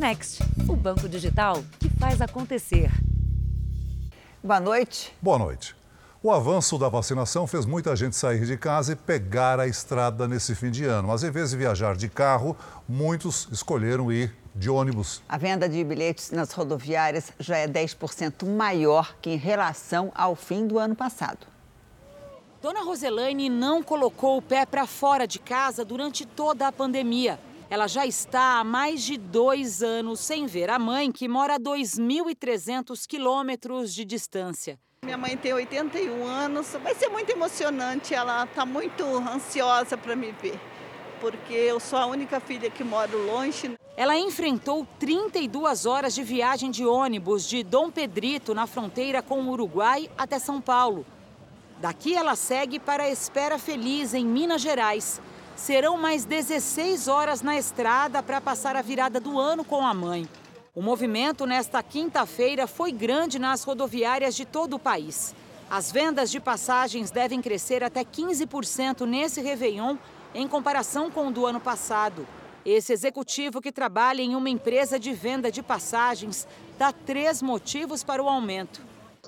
[0.00, 2.90] Next, o banco digital que faz acontecer.
[4.42, 5.14] Boa noite.
[5.20, 5.76] Boa noite.
[6.22, 10.54] O avanço da vacinação fez muita gente sair de casa e pegar a estrada nesse
[10.54, 11.08] fim de ano.
[11.08, 12.56] Mas em vez de viajar de carro,
[12.88, 15.20] muitos escolheram ir de ônibus.
[15.28, 20.66] A venda de bilhetes nas rodoviárias já é 10% maior que em relação ao fim
[20.66, 21.46] do ano passado.
[22.62, 27.38] Dona Roselaine não colocou o pé para fora de casa durante toda a pandemia.
[27.70, 31.60] Ela já está há mais de dois anos sem ver a mãe, que mora a
[31.60, 34.76] 2.300 quilômetros de distância.
[35.04, 38.12] Minha mãe tem 81 anos, vai ser muito emocionante.
[38.12, 40.58] Ela está muito ansiosa para me ver,
[41.20, 43.76] porque eu sou a única filha que mora longe.
[43.96, 49.48] Ela enfrentou 32 horas de viagem de ônibus de Dom Pedrito, na fronteira com o
[49.48, 51.06] Uruguai, até São Paulo.
[51.80, 55.20] Daqui ela segue para a Espera Feliz, em Minas Gerais.
[55.60, 60.26] Serão mais 16 horas na estrada para passar a virada do ano com a mãe.
[60.74, 65.34] O movimento nesta quinta-feira foi grande nas rodoviárias de todo o país.
[65.70, 69.98] As vendas de passagens devem crescer até 15% nesse Réveillon,
[70.34, 72.26] em comparação com o do ano passado.
[72.64, 78.22] Esse executivo que trabalha em uma empresa de venda de passagens dá três motivos para
[78.22, 78.80] o aumento.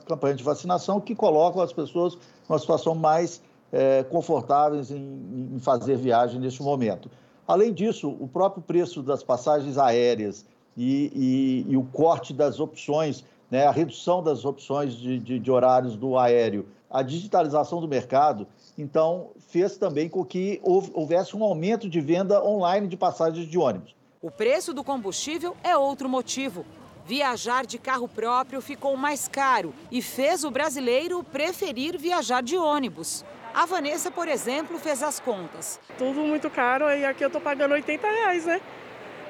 [0.06, 2.16] Campanha de vacinação que colocam as pessoas
[2.48, 3.42] uma situação mais
[3.72, 7.10] é, confortáveis em, em fazer viagem neste momento.
[7.48, 10.44] Além disso, o próprio preço das passagens aéreas
[10.76, 15.50] e, e, e o corte das opções, né, a redução das opções de, de, de
[15.50, 21.88] horários do aéreo, a digitalização do mercado, então fez também com que houvesse um aumento
[21.88, 23.94] de venda online de passagens de ônibus.
[24.20, 26.64] O preço do combustível é outro motivo.
[27.04, 33.24] Viajar de carro próprio ficou mais caro e fez o brasileiro preferir viajar de ônibus.
[33.54, 35.78] A Vanessa, por exemplo, fez as contas.
[35.98, 38.60] Tudo muito caro e aqui eu tô pagando 80 reais, né?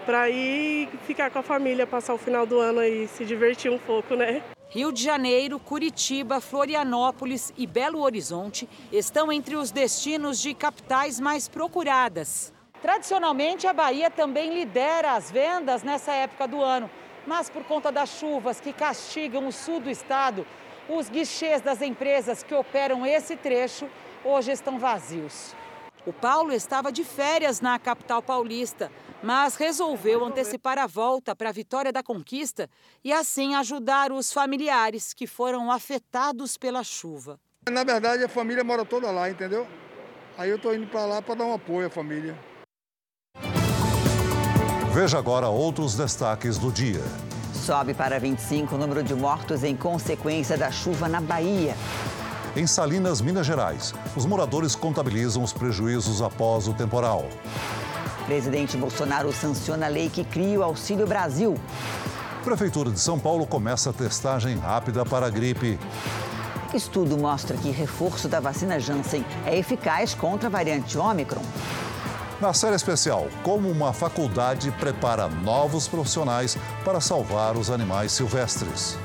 [0.07, 3.79] Pra ir ficar com a família, passar o final do ano e se divertir um
[3.79, 4.41] pouco, né?
[4.69, 11.49] Rio de Janeiro, Curitiba, Florianópolis e Belo Horizonte estão entre os destinos de capitais mais
[11.49, 12.53] procuradas.
[12.81, 16.89] Tradicionalmente, a Bahia também lidera as vendas nessa época do ano.
[17.27, 20.47] Mas por conta das chuvas que castigam o sul do estado,
[20.89, 23.89] os guichês das empresas que operam esse trecho
[24.25, 25.55] hoje estão vazios.
[26.05, 28.91] O Paulo estava de férias na capital paulista,
[29.23, 32.69] mas resolveu antecipar a volta para a Vitória da Conquista
[33.05, 37.39] e assim ajudar os familiares que foram afetados pela chuva.
[37.71, 39.67] Na verdade, a família mora toda lá, entendeu?
[40.37, 42.37] Aí eu estou indo para lá para dar um apoio à família.
[44.93, 47.01] Veja agora outros destaques do dia.
[47.55, 51.77] Sobe para 25 o número de mortos em consequência da chuva na Bahia.
[52.55, 57.27] Em Salinas, Minas Gerais, os moradores contabilizam os prejuízos após o temporal.
[58.27, 61.59] Presidente Bolsonaro sanciona a lei que cria o Auxílio Brasil.
[62.45, 65.79] Prefeitura de São Paulo começa a testagem rápida para a gripe.
[66.75, 71.43] Estudo mostra que reforço da vacina Janssen é eficaz contra a variante Ômicron.
[72.39, 78.99] Na série especial, como uma faculdade prepara novos profissionais para salvar os animais silvestres.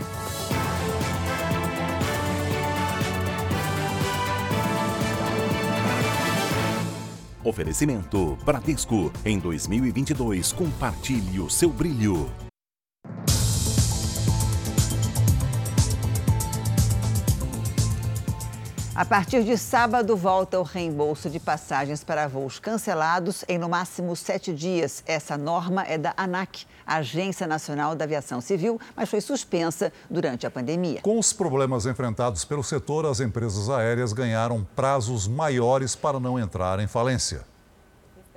[7.48, 9.10] Oferecimento Bradesco.
[9.24, 12.30] Em 2022, compartilhe o seu brilho.
[18.98, 24.16] A partir de sábado, volta o reembolso de passagens para voos cancelados em no máximo
[24.16, 25.04] sete dias.
[25.06, 30.50] Essa norma é da ANAC, Agência Nacional da Aviação Civil, mas foi suspensa durante a
[30.50, 31.00] pandemia.
[31.04, 36.80] Com os problemas enfrentados pelo setor, as empresas aéreas ganharam prazos maiores para não entrar
[36.80, 37.46] em falência.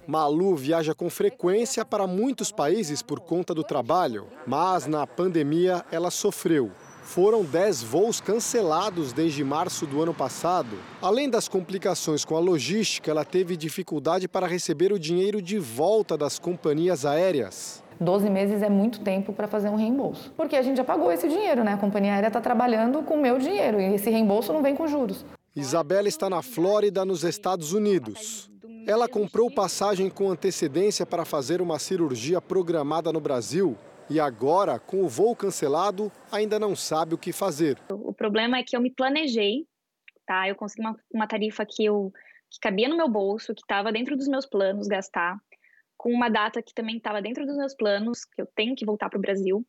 [0.06, 6.10] Malu viaja com frequência para muitos países por conta do trabalho, mas na pandemia ela
[6.10, 6.70] sofreu
[7.10, 10.76] foram 10 voos cancelados desde março do ano passado.
[11.02, 16.16] Além das complicações com a logística, ela teve dificuldade para receber o dinheiro de volta
[16.16, 17.82] das companhias aéreas.
[18.00, 20.32] 12 meses é muito tempo para fazer um reembolso.
[20.36, 21.72] Porque a gente já pagou esse dinheiro, né?
[21.72, 24.86] A companhia aérea está trabalhando com o meu dinheiro e esse reembolso não vem com
[24.86, 25.26] juros.
[25.56, 28.48] Isabela está na Flórida, nos Estados Unidos.
[28.86, 33.76] Ela comprou passagem com antecedência para fazer uma cirurgia programada no Brasil
[34.10, 37.78] e agora, com o voo cancelado, ainda não sabe o que fazer.
[37.88, 39.66] O problema é que eu me planejei,
[40.26, 40.48] tá?
[40.48, 42.12] Eu consegui uma, uma tarifa que eu
[42.50, 45.38] que cabia no meu bolso, que estava dentro dos meus planos gastar,
[45.96, 49.08] com uma data que também estava dentro dos meus planos, que eu tenho que voltar
[49.08, 49.64] para o Brasil.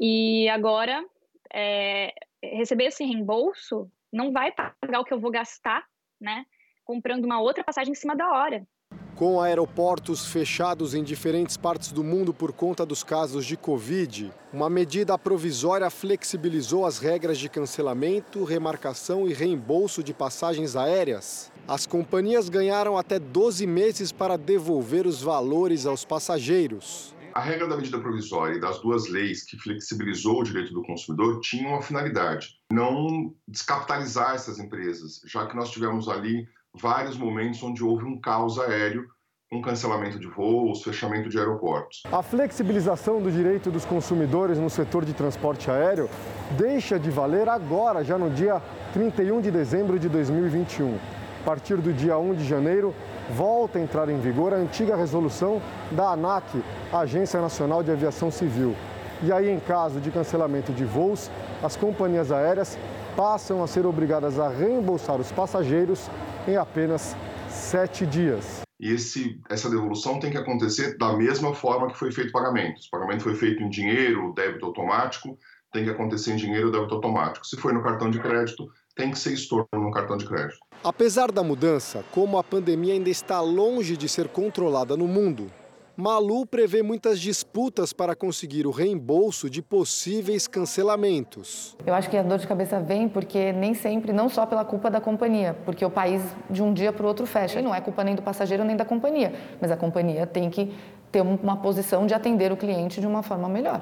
[0.00, 1.04] E agora,
[1.52, 5.84] é, receber esse reembolso não vai pagar o que eu vou gastar,
[6.18, 6.46] né?
[6.82, 8.66] Comprando uma outra passagem em cima da hora.
[9.16, 14.68] Com aeroportos fechados em diferentes partes do mundo por conta dos casos de Covid, uma
[14.68, 21.50] medida provisória flexibilizou as regras de cancelamento, remarcação e reembolso de passagens aéreas.
[21.66, 27.14] As companhias ganharam até 12 meses para devolver os valores aos passageiros.
[27.32, 31.40] A regra da medida provisória e das duas leis que flexibilizou o direito do consumidor
[31.40, 36.46] tinha uma finalidade: não descapitalizar essas empresas, já que nós tivemos ali
[36.80, 39.06] vários momentos onde houve um caos aéreo
[39.50, 42.02] com cancelamento de voos, fechamento de aeroportos.
[42.10, 46.10] A flexibilização do direito dos consumidores no setor de transporte aéreo
[46.58, 48.60] deixa de valer agora, já no dia
[48.92, 50.96] 31 de dezembro de 2021.
[51.42, 52.92] A partir do dia 1 de janeiro,
[53.30, 55.62] volta a entrar em vigor a antiga resolução
[55.92, 56.60] da ANAC,
[56.92, 58.74] Agência Nacional de Aviação Civil.
[59.22, 61.30] E aí, em caso de cancelamento de voos,
[61.62, 62.76] as companhias aéreas
[63.16, 66.10] passam a ser obrigadas a reembolsar os passageiros
[66.46, 67.16] em apenas
[67.48, 68.62] sete dias.
[68.78, 72.82] E esse, essa devolução tem que acontecer da mesma forma que foi feito o pagamento.
[72.82, 75.38] Se o pagamento foi feito em dinheiro, débito automático,
[75.72, 77.46] tem que acontecer em dinheiro, débito automático.
[77.46, 80.58] Se foi no cartão de crédito, tem que ser estorno no cartão de crédito.
[80.84, 85.50] Apesar da mudança, como a pandemia ainda está longe de ser controlada no mundo,
[85.98, 91.74] Malu prevê muitas disputas para conseguir o reembolso de possíveis cancelamentos.
[91.86, 94.90] Eu acho que a dor de cabeça vem porque nem sempre, não só pela culpa
[94.90, 97.60] da companhia, porque o país de um dia para o outro fecha.
[97.60, 100.70] E não é culpa nem do passageiro nem da companhia, mas a companhia tem que
[101.10, 103.80] ter uma posição de atender o cliente de uma forma melhor.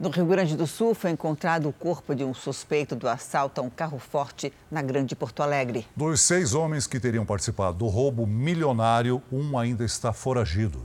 [0.00, 3.64] No Rio Grande do Sul, foi encontrado o corpo de um suspeito do assalto a
[3.64, 5.86] um carro forte na Grande Porto Alegre.
[5.94, 10.80] Dos seis homens que teriam participado do roubo milionário, um ainda está foragido.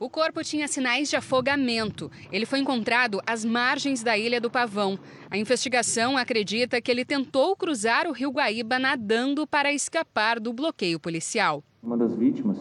[0.00, 2.10] O corpo tinha sinais de afogamento.
[2.32, 4.98] Ele foi encontrado às margens da Ilha do Pavão.
[5.30, 10.98] A investigação acredita que ele tentou cruzar o rio Guaíba nadando para escapar do bloqueio
[10.98, 11.62] policial.
[11.82, 12.56] Uma das vítimas,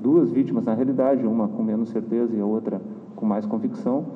[0.00, 2.80] duas vítimas na realidade, uma com menos certeza e a outra
[3.18, 4.06] com mais convicção,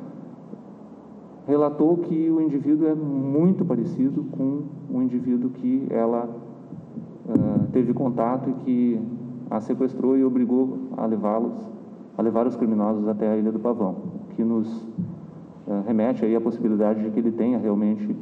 [1.47, 6.29] relatou que o indivíduo é muito parecido com o indivíduo que ela
[7.27, 9.01] uh, teve contato e que
[9.51, 11.53] a sequestrou e obrigou a levá-los,
[12.17, 13.97] a levar os criminosos até a Ilha do Pavão,
[14.37, 14.69] que nos
[15.67, 18.17] uh, remete aí à possibilidade de que ele tenha realmente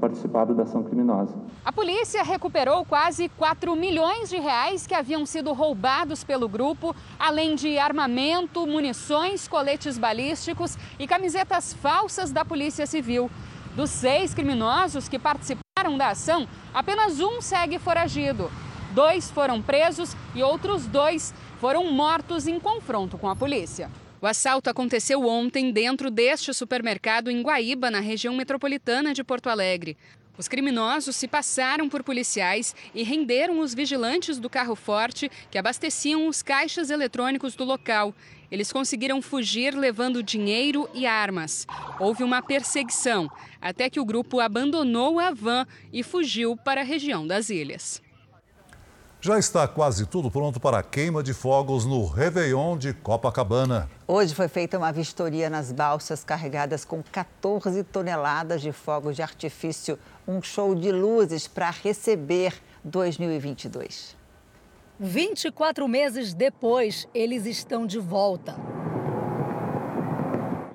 [0.00, 1.36] participado da ação criminosa.
[1.64, 7.54] A polícia recuperou quase 4 milhões de reais que haviam sido roubados pelo grupo, além
[7.54, 13.30] de armamento, munições, coletes balísticos e camisetas falsas da Polícia Civil.
[13.76, 18.50] Dos seis criminosos que participaram da ação, apenas um segue foragido.
[18.92, 23.90] Dois foram presos e outros dois foram mortos em confronto com a polícia.
[24.20, 29.96] O assalto aconteceu ontem dentro deste supermercado em Guaíba, na região metropolitana de Porto Alegre.
[30.36, 36.26] Os criminosos se passaram por policiais e renderam os vigilantes do carro forte que abasteciam
[36.26, 38.12] os caixas eletrônicos do local.
[38.50, 41.64] Eles conseguiram fugir levando dinheiro e armas.
[42.00, 43.30] Houve uma perseguição,
[43.60, 48.02] até que o grupo abandonou a van e fugiu para a região das ilhas.
[49.20, 53.90] Já está quase tudo pronto para a queima de fogos no Réveillon de Copacabana.
[54.06, 59.98] Hoje foi feita uma vistoria nas balsas carregadas com 14 toneladas de fogos de artifício.
[60.26, 62.54] Um show de luzes para receber
[62.84, 64.16] 2022.
[65.00, 68.54] 24 meses depois, eles estão de volta.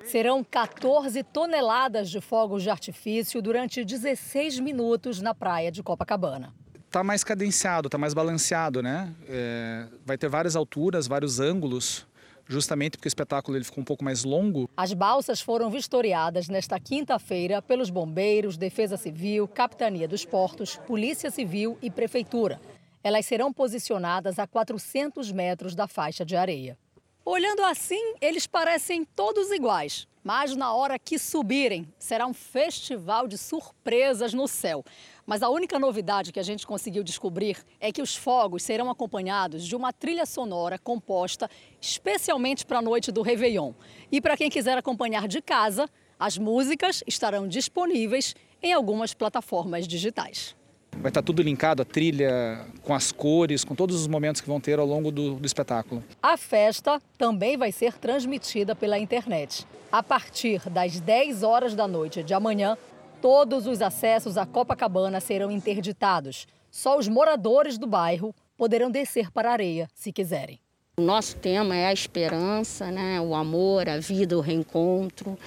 [0.04, 6.52] Serão 14 toneladas de fogos de artifício durante 16 minutos na praia de Copacabana
[6.94, 9.12] tá mais cadenciado, tá mais balanceado, né?
[9.28, 12.06] É, vai ter várias alturas, vários ângulos,
[12.46, 14.70] justamente porque o espetáculo ele ficou um pouco mais longo.
[14.76, 21.76] As balsas foram vistoriadas nesta quinta-feira pelos bombeiros, Defesa Civil, Capitania dos Portos, Polícia Civil
[21.82, 22.60] e Prefeitura.
[23.02, 26.78] Elas serão posicionadas a 400 metros da faixa de areia.
[27.26, 30.06] Olhando assim, eles parecem todos iguais.
[30.22, 34.84] Mas na hora que subirem, será um festival de surpresas no céu.
[35.24, 39.66] Mas a única novidade que a gente conseguiu descobrir é que os fogos serão acompanhados
[39.66, 41.48] de uma trilha sonora composta
[41.80, 43.72] especialmente para a noite do Réveillon.
[44.12, 45.88] E para quem quiser acompanhar de casa,
[46.18, 50.54] as músicas estarão disponíveis em algumas plataformas digitais.
[51.00, 54.60] Vai estar tudo linkado, a trilha, com as cores, com todos os momentos que vão
[54.60, 56.02] ter ao longo do, do espetáculo.
[56.22, 59.66] A festa também vai ser transmitida pela internet.
[59.92, 62.76] A partir das 10 horas da noite de amanhã,
[63.24, 66.46] Todos os acessos à Copacabana serão interditados.
[66.70, 70.60] Só os moradores do bairro poderão descer para a areia, se quiserem.
[70.98, 73.18] O nosso tema é a esperança, né?
[73.18, 75.38] o amor, a vida, o reencontro.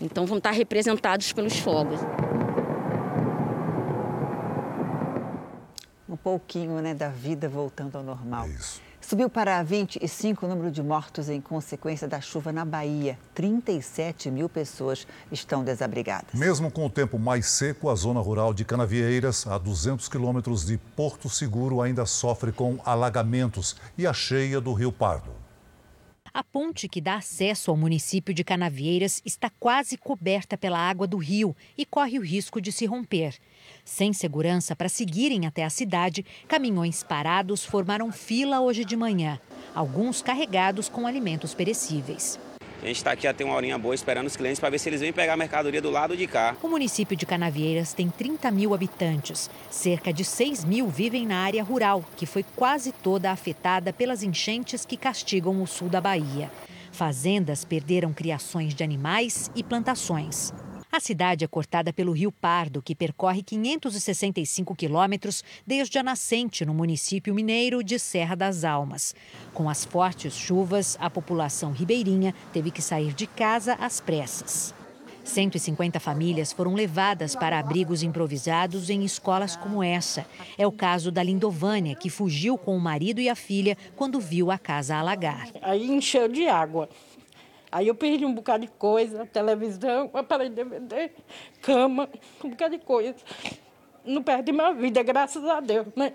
[0.00, 2.00] Então vão estar representados pelos fogos.
[6.16, 8.48] Pouquinho né, da vida voltando ao normal.
[8.48, 8.80] Isso.
[9.00, 13.18] Subiu para 25 o número de mortos em consequência da chuva na Bahia.
[13.34, 16.32] 37 mil pessoas estão desabrigadas.
[16.32, 20.78] Mesmo com o tempo mais seco, a zona rural de Canavieiras, a 200 quilômetros de
[20.78, 25.41] Porto Seguro, ainda sofre com alagamentos e a cheia do Rio Pardo.
[26.34, 31.18] A ponte que dá acesso ao município de Canavieiras está quase coberta pela água do
[31.18, 33.36] rio e corre o risco de se romper.
[33.84, 39.38] Sem segurança para seguirem até a cidade, caminhões parados formaram fila hoje de manhã,
[39.74, 42.38] alguns carregados com alimentos perecíveis.
[42.82, 45.00] A gente está aqui até uma horinha boa esperando os clientes para ver se eles
[45.00, 46.56] vêm pegar a mercadoria do lado de cá.
[46.60, 49.48] O município de Canavieiras tem 30 mil habitantes.
[49.70, 54.84] Cerca de 6 mil vivem na área rural, que foi quase toda afetada pelas enchentes
[54.84, 56.50] que castigam o sul da Bahia.
[56.90, 60.52] Fazendas perderam criações de animais e plantações.
[60.94, 66.74] A cidade é cortada pelo Rio Pardo, que percorre 565 quilômetros desde a nascente no
[66.74, 69.14] município mineiro de Serra das Almas.
[69.54, 74.74] Com as fortes chuvas, a população ribeirinha teve que sair de casa às pressas.
[75.24, 80.26] 150 famílias foram levadas para abrigos improvisados em escolas como essa.
[80.58, 84.50] É o caso da Lindovânia, que fugiu com o marido e a filha quando viu
[84.50, 85.48] a casa alagar.
[85.62, 86.88] Aí encheu de água.
[87.72, 91.10] Aí eu perdi um bocado de coisa, televisão, aparelho DVD,
[91.62, 92.06] cama,
[92.44, 93.16] um bocado de coisa.
[94.04, 96.12] Não perdi minha vida, graças a Deus, né?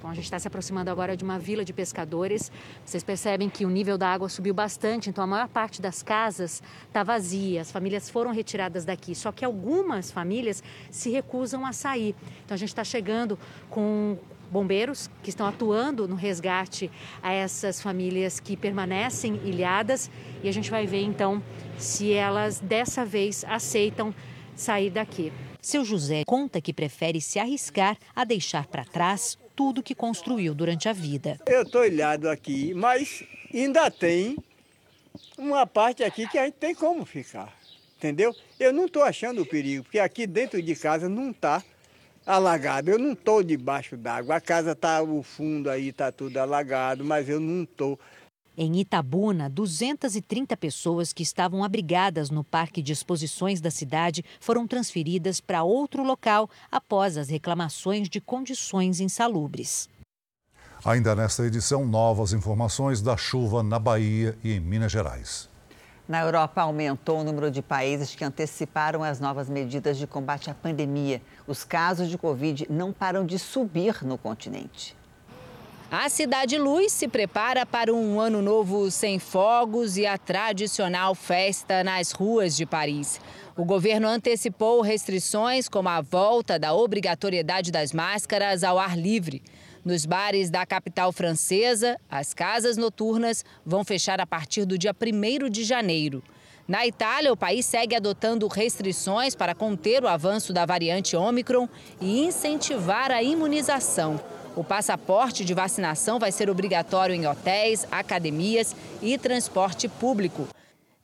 [0.00, 2.52] Bom, a gente está se aproximando agora de uma vila de pescadores.
[2.84, 6.62] Vocês percebem que o nível da água subiu bastante, então a maior parte das casas
[6.86, 7.62] está vazia.
[7.62, 12.14] As famílias foram retiradas daqui, só que algumas famílias se recusam a sair.
[12.44, 13.36] Então a gente está chegando
[13.68, 14.16] com
[14.50, 16.90] bombeiros que estão atuando no resgate
[17.22, 20.10] a essas famílias que permanecem ilhadas
[20.42, 21.42] e a gente vai ver então
[21.78, 24.14] se elas dessa vez aceitam
[24.54, 25.32] sair daqui.
[25.60, 30.88] Seu José conta que prefere se arriscar a deixar para trás tudo que construiu durante
[30.88, 31.38] a vida.
[31.46, 34.36] Eu estou ilhado aqui, mas ainda tem
[35.36, 37.52] uma parte aqui que a gente tem como ficar,
[37.96, 38.34] entendeu?
[38.60, 41.62] Eu não estou achando o perigo, porque aqui dentro de casa não está
[42.26, 42.90] alagado.
[42.90, 44.36] Eu não estou debaixo d'água.
[44.36, 47.98] A casa está, o fundo aí está tudo alagado, mas eu não estou.
[48.58, 55.40] Em Itabuna, 230 pessoas que estavam abrigadas no Parque de Exposições da cidade foram transferidas
[55.40, 59.90] para outro local após as reclamações de condições insalubres.
[60.82, 65.50] Ainda nesta edição, novas informações da chuva na Bahia e em Minas Gerais.
[66.08, 70.54] Na Europa, aumentou o número de países que anteciparam as novas medidas de combate à
[70.54, 71.20] pandemia.
[71.48, 74.96] Os casos de Covid não param de subir no continente.
[75.90, 81.84] A Cidade Luz se prepara para um ano novo sem fogos e a tradicional festa
[81.84, 83.20] nas ruas de Paris.
[83.56, 89.42] O governo antecipou restrições como a volta da obrigatoriedade das máscaras ao ar livre.
[89.86, 95.48] Nos bares da capital francesa, as casas noturnas vão fechar a partir do dia 1
[95.48, 96.24] de janeiro.
[96.66, 101.68] Na Itália, o país segue adotando restrições para conter o avanço da variante Ômicron
[102.00, 104.20] e incentivar a imunização.
[104.56, 110.48] O passaporte de vacinação vai ser obrigatório em hotéis, academias e transporte público.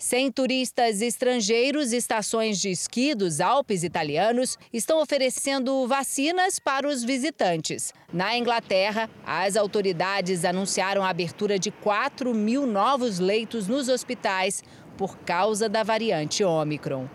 [0.03, 7.95] Sem turistas estrangeiros, estações de esqui dos Alpes italianos estão oferecendo vacinas para os visitantes.
[8.13, 14.65] Na Inglaterra, as autoridades anunciaram a abertura de 4 mil novos leitos nos hospitais
[14.99, 17.09] por causa da variante Ômicron.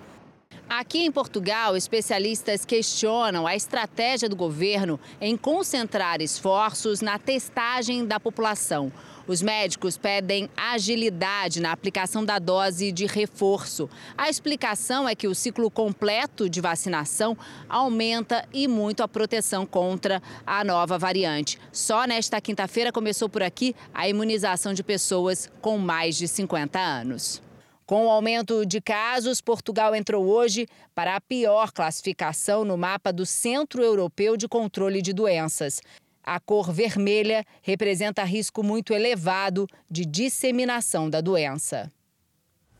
[0.69, 8.17] Aqui em Portugal, especialistas questionam a estratégia do governo em concentrar esforços na testagem da
[8.17, 8.93] população.
[9.27, 13.89] Os médicos pedem agilidade na aplicação da dose de reforço.
[14.17, 20.23] A explicação é que o ciclo completo de vacinação aumenta e muito a proteção contra
[20.45, 21.59] a nova variante.
[21.73, 27.41] Só nesta quinta-feira começou por aqui a imunização de pessoas com mais de 50 anos.
[27.85, 33.25] Com o aumento de casos, Portugal entrou hoje para a pior classificação no mapa do
[33.25, 35.81] Centro Europeu de Controle de Doenças.
[36.29, 41.89] A cor vermelha representa risco muito elevado de disseminação da doença.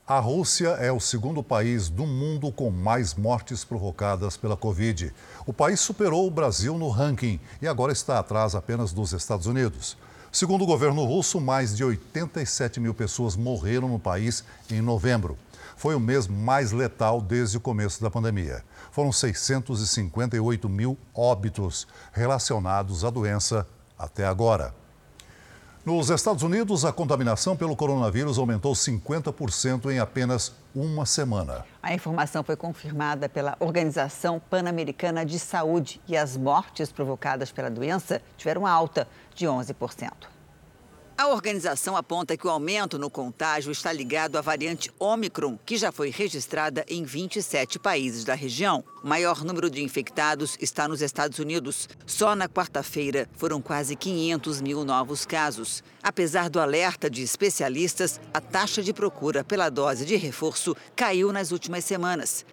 [0.06, 5.14] A Rússia é o segundo país do mundo com mais mortes provocadas pela Covid.
[5.46, 9.96] O país superou o Brasil no ranking e agora está atrás apenas dos Estados Unidos.
[10.30, 15.38] Segundo o governo russo, mais de 87 mil pessoas morreram no país em novembro.
[15.78, 18.62] Foi o mês mais letal desde o começo da pandemia.
[18.98, 24.74] Foram 658 mil óbitos relacionados à doença até agora.
[25.86, 31.64] Nos Estados Unidos, a contaminação pelo coronavírus aumentou 50% em apenas uma semana.
[31.80, 38.20] A informação foi confirmada pela Organização Pan-Americana de Saúde e as mortes provocadas pela doença
[38.36, 40.12] tiveram alta de 11%.
[41.20, 45.92] A organização aponta que o aumento no contágio está ligado à variante Omicron, que já
[45.92, 48.84] foi registrada em 27 países da região.
[49.04, 51.90] O maior número de infectados está nos Estados Unidos.
[52.06, 55.84] Só na quarta-feira foram quase 500 mil novos casos.
[56.04, 61.52] Apesar do alerta de especialistas, a taxa de procura pela dose de reforço caiu nas
[61.52, 62.46] últimas semanas.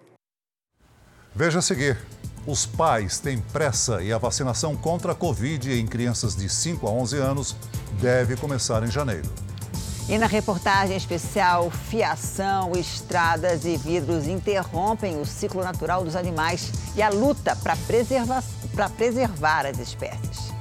[1.35, 1.99] Veja a seguir.
[2.47, 6.91] Os pais têm pressa e a vacinação contra a Covid em crianças de 5 a
[6.91, 7.55] 11 anos
[7.99, 9.29] deve começar em janeiro.
[10.07, 17.01] E na reportagem especial, fiação, estradas e vidros interrompem o ciclo natural dos animais e
[17.01, 20.54] a luta para preservar, as espécies.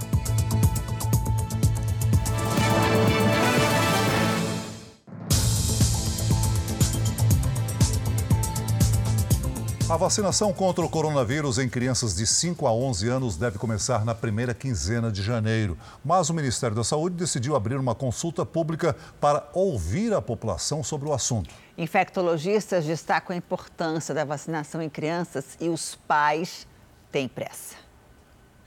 [9.87, 14.15] A vacinação contra o coronavírus em crianças de 5 a 11 anos deve começar na
[14.15, 15.77] primeira quinzena de janeiro.
[16.03, 21.07] Mas o Ministério da Saúde decidiu abrir uma consulta pública para ouvir a população sobre
[21.07, 21.55] o assunto.
[21.77, 26.67] Infectologistas destacam a importância da vacinação em crianças e os pais
[27.13, 27.84] têm pressa.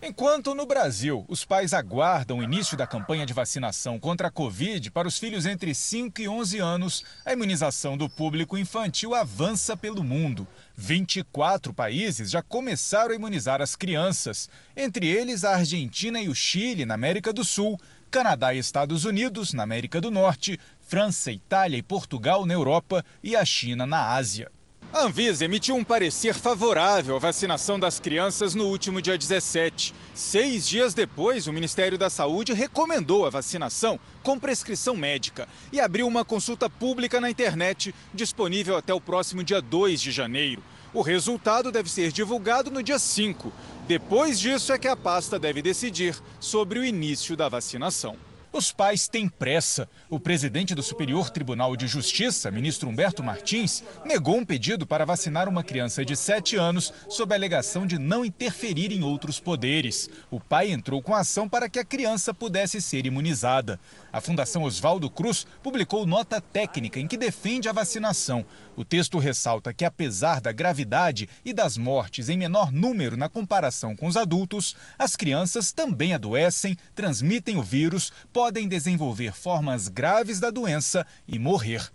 [0.09, 4.89] Enquanto no Brasil, os pais aguardam o início da campanha de vacinação contra a Covid
[4.89, 10.05] para os filhos entre 5 e 11 anos, a imunização do público infantil avança pelo
[10.05, 10.47] mundo.
[10.77, 16.85] 24 países já começaram a imunizar as crianças, entre eles a Argentina e o Chile,
[16.85, 17.77] na América do Sul,
[18.09, 23.35] Canadá e Estados Unidos, na América do Norte, França, Itália e Portugal, na Europa e
[23.35, 24.49] a China, na Ásia.
[24.93, 29.93] A Anvisa emitiu um parecer favorável à vacinação das crianças no último dia 17.
[30.15, 36.07] Seis dias depois, o Ministério da Saúde recomendou a vacinação com prescrição médica e abriu
[36.07, 40.63] uma consulta pública na internet, disponível até o próximo dia 2 de janeiro.
[40.93, 43.51] O resultado deve ser divulgado no dia 5.
[43.87, 48.15] Depois disso é que a pasta deve decidir sobre o início da vacinação.
[48.57, 49.87] Os pais têm pressa.
[50.09, 55.47] O presidente do Superior Tribunal de Justiça, ministro Humberto Martins, negou um pedido para vacinar
[55.47, 60.09] uma criança de 7 anos sob a alegação de não interferir em outros poderes.
[60.31, 63.79] O pai entrou com ação para que a criança pudesse ser imunizada.
[64.17, 68.43] A Fundação Oswaldo Cruz publicou nota técnica em que defende a vacinação.
[68.75, 73.95] O texto ressalta que, apesar da gravidade e das mortes em menor número na comparação
[73.95, 80.49] com os adultos, as crianças também adoecem, transmitem o vírus, podem desenvolver formas graves da
[80.49, 81.91] doença e morrer.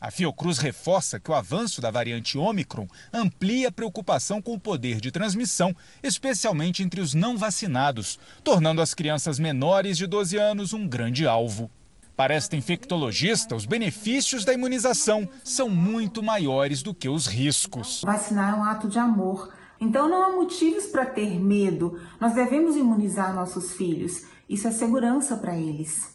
[0.00, 5.00] A Fiocruz reforça que o avanço da variante Omicron amplia a preocupação com o poder
[5.00, 10.86] de transmissão, especialmente entre os não vacinados, tornando as crianças menores de 12 anos um
[10.86, 11.70] grande alvo.
[12.16, 18.02] Para esta infectologista, os benefícios da imunização são muito maiores do que os riscos.
[18.04, 19.52] Vacinar é um ato de amor.
[19.80, 22.00] Então não há motivos para ter medo.
[22.20, 24.22] Nós devemos imunizar nossos filhos.
[24.48, 26.14] Isso é segurança para eles.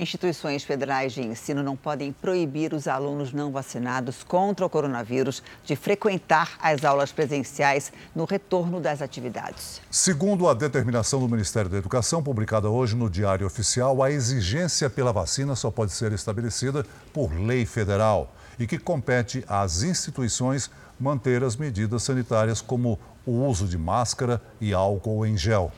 [0.00, 5.76] Instituições federais de ensino não podem proibir os alunos não vacinados contra o coronavírus de
[5.76, 9.82] frequentar as aulas presenciais no retorno das atividades.
[9.90, 15.12] Segundo a determinação do Ministério da Educação, publicada hoje no Diário Oficial, a exigência pela
[15.12, 21.56] vacina só pode ser estabelecida por lei federal e que compete às instituições manter as
[21.56, 25.70] medidas sanitárias como o uso de máscara e álcool em gel.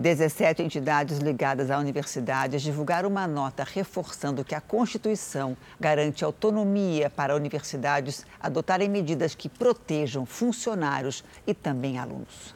[0.00, 7.36] 17 entidades ligadas à universidades divulgaram uma nota reforçando que a Constituição garante autonomia para
[7.36, 12.54] universidades adotarem medidas que protejam funcionários e também alunos.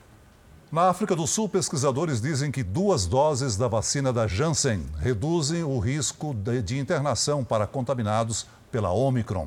[0.72, 5.78] Na África do Sul, pesquisadores dizem que duas doses da vacina da Janssen reduzem o
[5.78, 9.46] risco de internação para contaminados pela Omicron.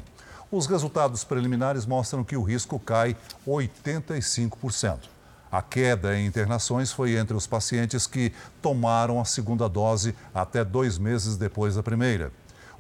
[0.52, 5.17] Os resultados preliminares mostram que o risco cai 85%.
[5.52, 10.98] A queda em internações foi entre os pacientes que tomaram a segunda dose até dois
[10.98, 12.32] meses depois da primeira.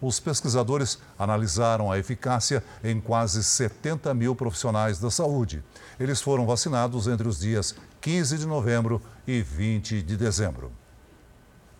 [0.01, 5.63] Os pesquisadores analisaram a eficácia em quase 70 mil profissionais da saúde.
[5.99, 10.71] Eles foram vacinados entre os dias 15 de novembro e 20 de dezembro.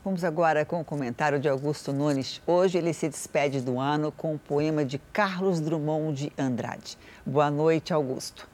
[0.04, 2.42] Vamos agora com o comentário de Augusto Nunes.
[2.48, 6.98] Hoje ele se despede do ano com o poema de Carlos Drummond de Andrade.
[7.26, 8.48] Boa noite, Augusto.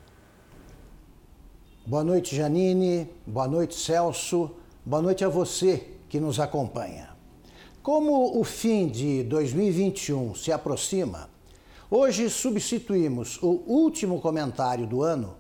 [1.86, 3.10] Boa noite, Janine.
[3.28, 4.52] Boa noite, Celso.
[4.86, 7.10] Boa noite a você que nos acompanha.
[7.82, 11.30] Como o fim de 2021 se aproxima,
[11.91, 15.36] hoje substituímos o último comentário do ano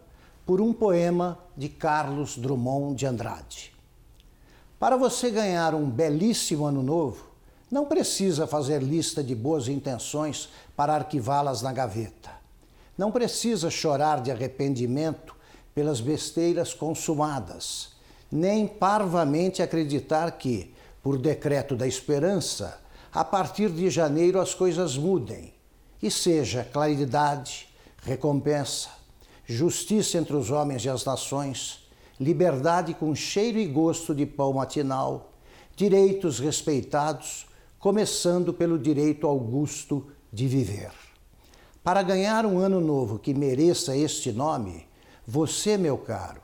[0.45, 3.73] por um poema de Carlos Drummond de Andrade.
[4.77, 7.33] Para você ganhar um belíssimo ano novo,
[7.73, 12.29] Não precisa fazer lista de boas intenções para arquivá-las na gaveta.
[12.95, 15.35] Não precisa chorar de arrependimento
[15.73, 17.93] pelas besteiras consumadas,
[18.31, 22.79] nem parvamente acreditar que, por decreto da esperança,
[23.11, 25.53] a partir de janeiro as coisas mudem
[26.01, 27.67] e seja claridade,
[28.01, 28.89] recompensa,
[29.45, 31.87] justiça entre os homens e as nações,
[32.19, 35.33] liberdade com cheiro e gosto de pão matinal,
[35.75, 37.45] direitos respeitados,
[37.79, 40.91] começando pelo direito augusto de viver.
[41.83, 44.87] Para ganhar um ano novo que mereça este nome,
[45.25, 46.41] você, meu caro,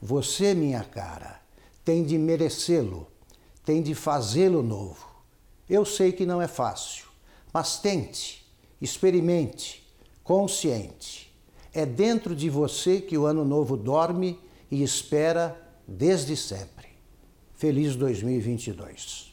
[0.00, 1.40] você, minha cara,
[1.84, 3.08] tem de merecê-lo,
[3.64, 5.06] tem de fazê-lo novo.
[5.68, 7.06] Eu sei que não é fácil,
[7.52, 8.46] mas tente,
[8.80, 9.86] experimente,
[10.22, 11.34] consciente.
[11.72, 14.38] É dentro de você que o ano novo dorme
[14.70, 16.88] e espera desde sempre.
[17.56, 19.32] Feliz 2022.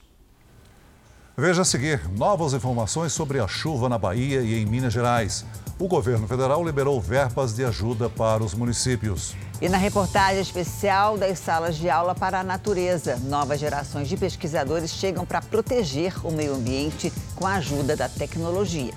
[1.38, 5.46] Veja a seguir novas informações sobre a chuva na Bahia e em Minas Gerais.
[5.78, 9.36] O governo federal liberou verbas de ajuda para os municípios.
[9.62, 14.92] E na reportagem especial das salas de aula para a natureza, novas gerações de pesquisadores
[14.92, 18.94] chegam para proteger o meio ambiente com a ajuda da tecnologia.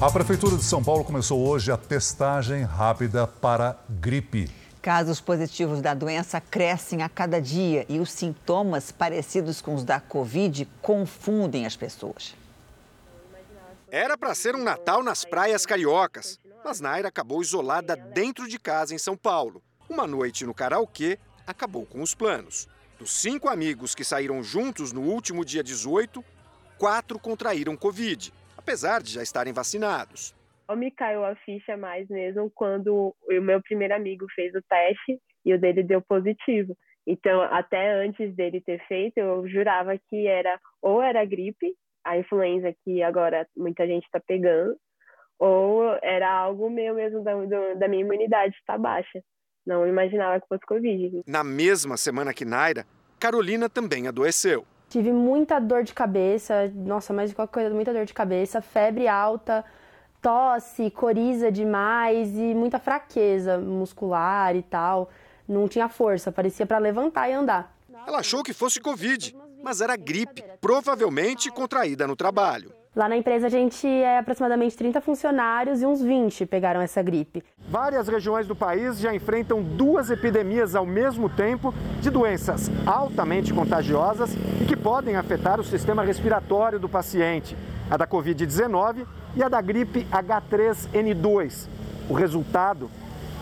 [0.00, 4.65] A Prefeitura de São Paulo começou hoje a testagem rápida para gripe.
[4.86, 9.98] Casos positivos da doença crescem a cada dia e os sintomas parecidos com os da
[9.98, 12.36] Covid confundem as pessoas.
[13.90, 18.94] Era para ser um Natal nas praias cariocas, mas Naira acabou isolada dentro de casa
[18.94, 19.60] em São Paulo.
[19.90, 22.68] Uma noite no karaokê acabou com os planos.
[22.96, 26.24] Dos cinco amigos que saíram juntos no último dia 18,
[26.78, 28.32] quatro contraíram Covid
[28.66, 30.34] apesar de já estarem vacinados.
[30.74, 35.54] Me caiu a ficha mais mesmo quando o meu primeiro amigo fez o teste e
[35.54, 36.76] o dele deu positivo.
[37.06, 41.72] Então, até antes dele ter feito, eu jurava que era ou era gripe,
[42.04, 44.76] a influenza que agora muita gente está pegando,
[45.38, 47.32] ou era algo meu mesmo da,
[47.74, 49.22] da minha imunidade estar tá baixa.
[49.64, 51.22] Não imaginava que fosse Covid.
[51.26, 52.84] Na mesma semana que Naira,
[53.18, 54.64] Carolina também adoeceu.
[54.88, 59.08] Tive muita dor de cabeça, nossa, mais de qualquer coisa, muita dor de cabeça, febre
[59.08, 59.64] alta,
[60.26, 65.08] tosse, coriza demais e muita fraqueza muscular e tal.
[65.46, 67.72] Não tinha força, parecia para levantar e andar.
[68.04, 72.72] Ela achou que fosse Covid, mas era gripe, provavelmente contraída no trabalho.
[72.96, 77.44] Lá na empresa a gente é aproximadamente 30 funcionários e uns 20 pegaram essa gripe.
[77.68, 84.32] Várias regiões do país já enfrentam duas epidemias ao mesmo tempo de doenças altamente contagiosas
[84.62, 87.54] e que podem afetar o sistema respiratório do paciente,
[87.90, 91.68] a da Covid-19 e a da gripe H3N2.
[92.08, 92.90] O resultado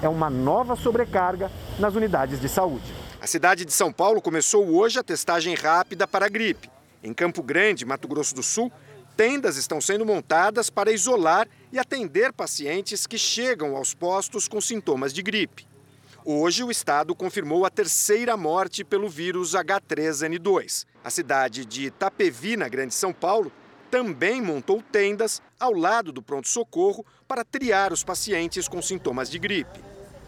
[0.03, 2.93] é uma nova sobrecarga nas unidades de saúde.
[3.23, 6.69] A cidade de São Paulo começou hoje a testagem rápida para a gripe.
[7.05, 8.73] Em Campo Grande, Mato Grosso do Sul,
[9.16, 15.12] Tendas estão sendo montadas para isolar e atender pacientes que chegam aos postos com sintomas
[15.12, 15.66] de gripe.
[16.24, 20.85] Hoje, o estado confirmou a terceira morte pelo vírus H3N2.
[21.05, 23.53] A cidade de Itapevi, na Grande São Paulo,
[23.88, 29.79] também montou tendas ao lado do pronto-socorro para triar os pacientes com sintomas de gripe.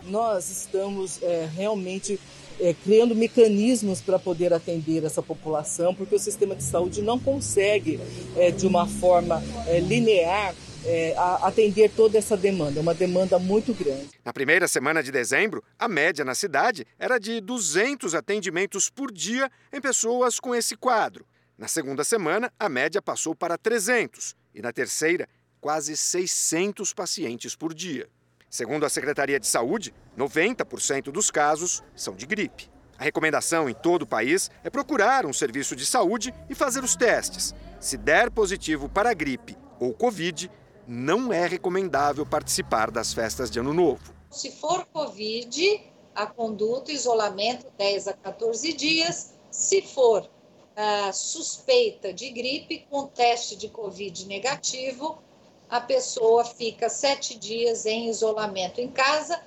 [0.05, 2.21] Nós estamos é, realmente
[2.61, 8.01] é, criando mecanismos para poder atender essa população, porque o sistema de saúde não consegue,
[8.37, 12.79] é, de uma forma é, linear, é, atender toda essa demanda.
[12.79, 14.09] É uma demanda muito grande.
[14.25, 19.51] Na primeira semana de dezembro, a média na cidade era de 200 atendimentos por dia
[19.73, 21.27] em pessoas com esse quadro.
[21.59, 25.29] Na segunda semana, a média passou para 300 e na terceira,
[25.61, 28.09] quase 600 pacientes por dia.
[28.57, 32.71] Segundo a Secretaria de Saúde, 90% dos casos são de gripe.
[32.99, 36.97] A recomendação em todo o país é procurar um serviço de saúde e fazer os
[36.97, 37.55] testes.
[37.79, 40.51] Se der positivo para gripe ou Covid,
[40.89, 44.15] não é recomendável participar das festas de Ano Novo.
[44.31, 49.35] Se for Covid, a conduta, isolamento 10 a 14 dias.
[49.51, 55.26] Se for uh, suspeita de gripe, com teste de Covid negativo,
[55.69, 59.41] a pessoa fica sete dias em isolamento em casa.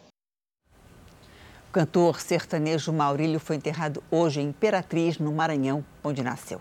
[1.70, 6.60] O cantor sertanejo Maurílio foi enterrado hoje em Imperatriz, no Maranhão, onde nasceu.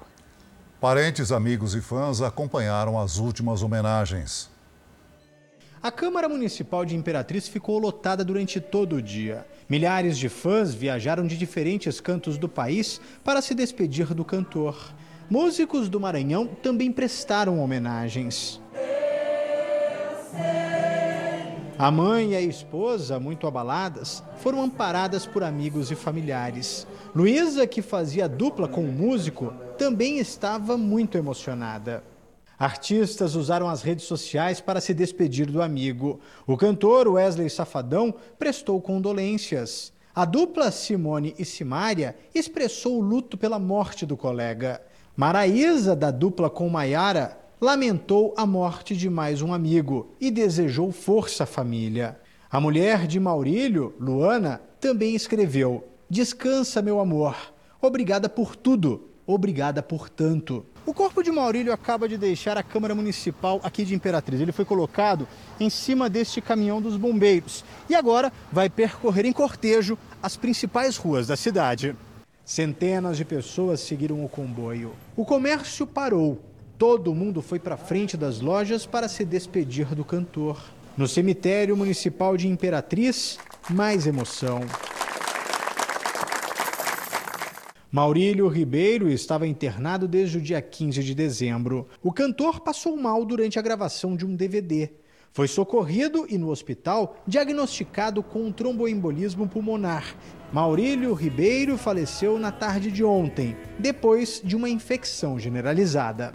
[0.80, 4.50] Parentes, amigos e fãs acompanharam as últimas homenagens.
[5.82, 9.46] A Câmara Municipal de Imperatriz ficou lotada durante todo o dia.
[9.68, 14.92] Milhares de fãs viajaram de diferentes cantos do país para se despedir do cantor.
[15.30, 18.60] Músicos do Maranhão também prestaram homenagens.
[21.78, 26.86] A mãe e a esposa, muito abaladas, foram amparadas por amigos e familiares.
[27.14, 32.02] Luísa, que fazia dupla com o músico, também estava muito emocionada.
[32.58, 36.18] Artistas usaram as redes sociais para se despedir do amigo.
[36.44, 39.92] O cantor Wesley Safadão prestou condolências.
[40.12, 44.82] A dupla Simone e Simária expressou o luto pela morte do colega.
[45.16, 51.44] Maraísa, da dupla com Maiara, lamentou a morte de mais um amigo e desejou força
[51.44, 52.18] à família.
[52.50, 57.36] A mulher de Maurílio, Luana, também escreveu: Descansa, meu amor.
[57.80, 59.08] Obrigada por tudo.
[59.26, 60.64] Obrigada por tanto.
[60.86, 64.40] O corpo de Maurílio acaba de deixar a Câmara Municipal aqui de Imperatriz.
[64.40, 65.28] Ele foi colocado
[65.60, 71.26] em cima deste caminhão dos bombeiros e agora vai percorrer em cortejo as principais ruas
[71.26, 71.94] da cidade.
[72.42, 74.94] Centenas de pessoas seguiram o comboio.
[75.14, 76.47] O comércio parou.
[76.78, 80.62] Todo mundo foi para frente das lojas para se despedir do cantor.
[80.96, 83.36] No cemitério municipal de Imperatriz,
[83.68, 84.60] mais emoção.
[87.90, 91.88] Maurílio Ribeiro estava internado desde o dia 15 de dezembro.
[92.00, 94.88] O cantor passou mal durante a gravação de um DVD.
[95.38, 100.16] Foi socorrido e no hospital diagnosticado com tromboembolismo pulmonar.
[100.52, 106.32] Maurílio Ribeiro faleceu na tarde de ontem, depois de uma infecção generalizada.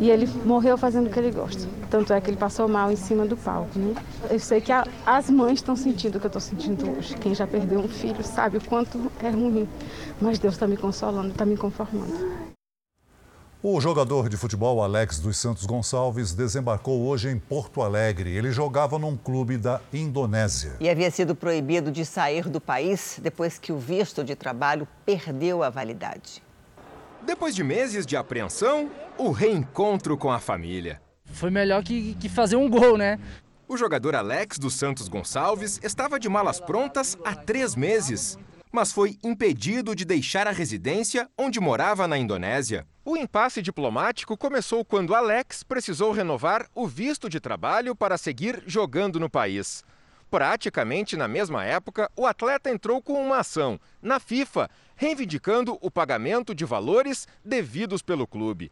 [0.00, 1.68] E ele morreu fazendo o que ele gosta.
[1.88, 3.94] Tanto é que ele passou mal em cima do palco, né?
[4.28, 7.16] Eu sei que a, as mães estão sentindo o que eu estou sentindo hoje.
[7.18, 9.68] Quem já perdeu um filho sabe o quanto é ruim.
[10.20, 12.52] Mas Deus está me consolando, está me conformando.
[13.64, 18.28] O jogador de futebol Alex dos Santos Gonçalves desembarcou hoje em Porto Alegre.
[18.36, 20.72] Ele jogava num clube da Indonésia.
[20.80, 25.62] E havia sido proibido de sair do país depois que o visto de trabalho perdeu
[25.62, 26.42] a validade.
[27.24, 31.00] Depois de meses de apreensão, o reencontro com a família.
[31.26, 33.16] Foi melhor que, que fazer um gol, né?
[33.68, 38.36] O jogador Alex dos Santos Gonçalves estava de malas prontas há três meses,
[38.72, 42.84] mas foi impedido de deixar a residência onde morava na Indonésia.
[43.04, 49.18] O impasse diplomático começou quando Alex precisou renovar o visto de trabalho para seguir jogando
[49.18, 49.82] no país.
[50.30, 56.54] Praticamente na mesma época, o atleta entrou com uma ação na FIFA, reivindicando o pagamento
[56.54, 58.70] de valores devidos pelo clube.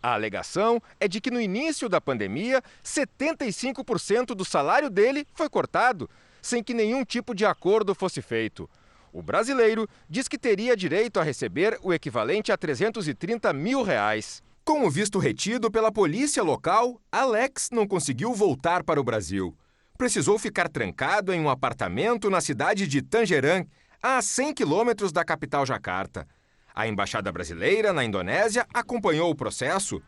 [0.00, 6.08] A alegação é de que no início da pandemia, 75% do salário dele foi cortado,
[6.40, 8.70] sem que nenhum tipo de acordo fosse feito.
[9.12, 14.42] O brasileiro diz que teria direito a receber o equivalente a 330 mil reais.
[14.64, 19.54] Com o visto retido pela polícia local, Alex não conseguiu voltar para o Brasil
[20.02, 23.68] precisou ficar trancado em um apartamento na cidade de Tangerang,
[24.02, 26.26] a 100 quilômetros da capital Jacarta.
[26.74, 30.02] A embaixada brasileira na Indonésia acompanhou o processo.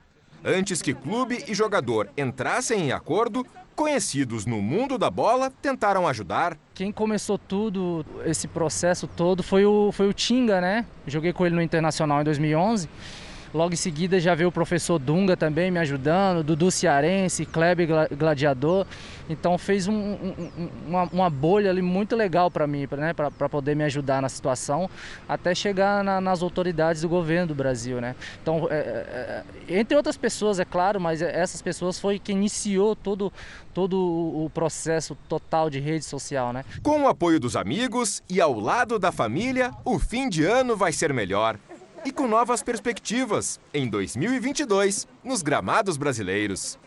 [0.47, 6.59] Antes que clube e jogador entrassem em acordo, conhecidos no mundo da bola tentaram ajudar.
[6.75, 10.85] Quem começou tudo, esse processo todo, foi o, foi o Tinga, né?
[11.07, 12.91] Joguei com ele no Internacional em 2011.
[13.55, 17.87] Logo em seguida já veio o professor Dunga também me ajudando, Dudu Cearense, Kleber
[18.19, 18.85] Gladiador.
[19.31, 23.13] Então fez um, um, uma, uma, bolha ali muito legal para mim, né?
[23.15, 24.91] para poder me ajudar na situação,
[25.29, 28.01] até chegar na, nas autoridades do governo do Brasil.
[28.01, 28.17] Né?
[28.43, 32.97] Então, é, é, é entre outras pessoas, é claro, mas essas pessoas foi quem iniciou
[32.97, 33.33] todo,
[33.73, 36.53] todo o processo total de rede social.
[36.53, 36.65] Né?
[36.83, 40.91] Com o apoio dos amigos e ao lado da família, o fim de ano vai
[40.91, 41.57] ser melhor
[42.05, 46.79] e com novas perspectivas em 2022 nos gramados brasileiros.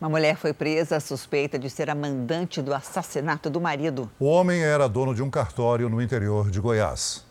[0.00, 4.08] Uma mulher foi presa suspeita de ser a mandante do assassinato do marido.
[4.20, 7.26] O homem era dono de um cartório no interior de Goiás.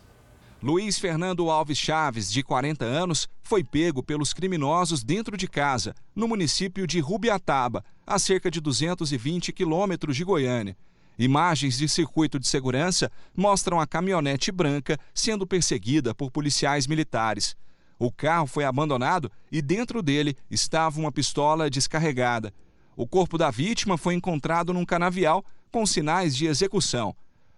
[0.62, 6.26] Luiz Fernando Alves Chaves, de 40 anos, foi pego pelos criminosos dentro de casa, no
[6.26, 10.76] município de Rubiataba, a cerca de 220 quilômetros de Goiânia.
[11.18, 17.56] Imagens de circuito de segurança mostram a caminhonete branca sendo perseguida por policiais militares.
[17.98, 22.54] O carro foi abandonado e dentro dele estava uma pistola descarregada.
[22.96, 27.16] O corpo da vítima foi encontrado num canavial com sinais de execução.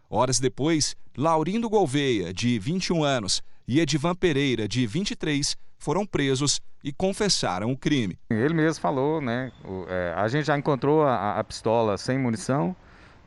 [0.08, 6.92] Horas depois, Laurindo Gouveia, de 21 anos, e Edivan Pereira, de 23, foram presos e
[6.92, 8.18] confessaram o crime.
[8.30, 9.52] Ele mesmo falou, né?
[9.86, 12.74] É, a gente já encontrou a, a pistola sem munição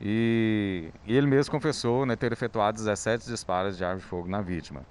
[0.05, 4.41] e, e ele mesmo confessou né, ter efetuado 17 disparos de arma de fogo na
[4.41, 4.81] vítima.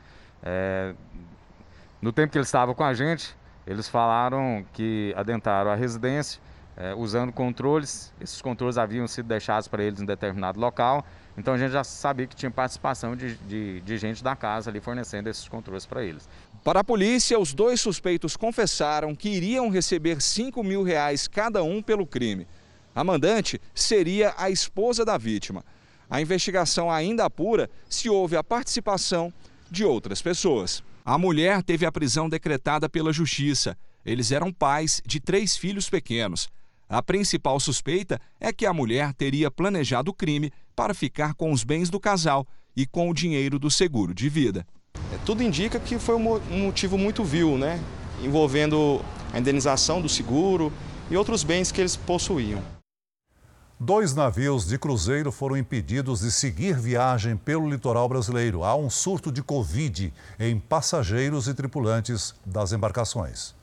[0.42, 0.94] É,
[2.01, 6.40] no tempo que ele estava com a gente, eles falaram que adentraram a residência
[6.79, 8.11] é, usando controles.
[8.18, 11.05] Esses controles haviam sido deixados para eles em determinado local.
[11.37, 14.81] Então a gente já sabia que tinha participação de, de, de gente da casa ali
[14.81, 16.27] fornecendo esses controles para eles.
[16.64, 21.83] Para a polícia, os dois suspeitos confessaram que iriam receber 5 mil reais cada um
[21.83, 22.46] pelo crime.
[22.94, 25.64] A mandante seria a esposa da vítima.
[26.11, 29.33] A investigação ainda apura se houve a participação
[29.70, 30.83] de outras pessoas.
[31.05, 33.76] A mulher teve a prisão decretada pela justiça.
[34.05, 36.48] Eles eram pais de três filhos pequenos.
[36.88, 41.64] A principal suspeita é que a mulher teria planejado o crime para ficar com os
[41.64, 44.66] bens do casal e com o dinheiro do seguro de vida.
[45.12, 47.83] É, tudo indica que foi um motivo muito vil, né?
[48.22, 49.02] Envolvendo
[49.33, 50.70] a indenização do seguro
[51.11, 52.62] e outros bens que eles possuíam.
[53.85, 58.62] Dois navios de cruzeiro foram impedidos de seguir viagem pelo litoral brasileiro.
[58.62, 63.57] Há um surto de Covid em passageiros e tripulantes das embarcações.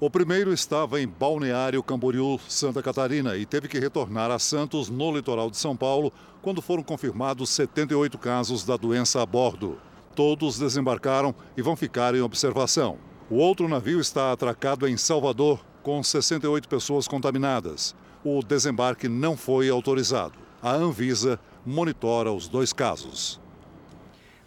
[0.00, 5.14] O primeiro estava em Balneário Camboriú, Santa Catarina, e teve que retornar a Santos, no
[5.14, 9.76] litoral de São Paulo, quando foram confirmados 78 casos da doença a bordo.
[10.16, 12.96] Todos desembarcaram e vão ficar em observação.
[13.28, 19.68] O outro navio está atracado em Salvador, com 68 pessoas contaminadas o desembarque não foi
[19.68, 20.34] autorizado.
[20.62, 23.38] A Anvisa monitora os dois casos.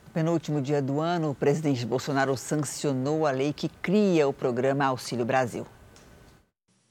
[0.08, 4.86] No penúltimo dia do ano, o presidente Bolsonaro sancionou a lei que cria o programa
[4.86, 5.66] Auxílio Brasil.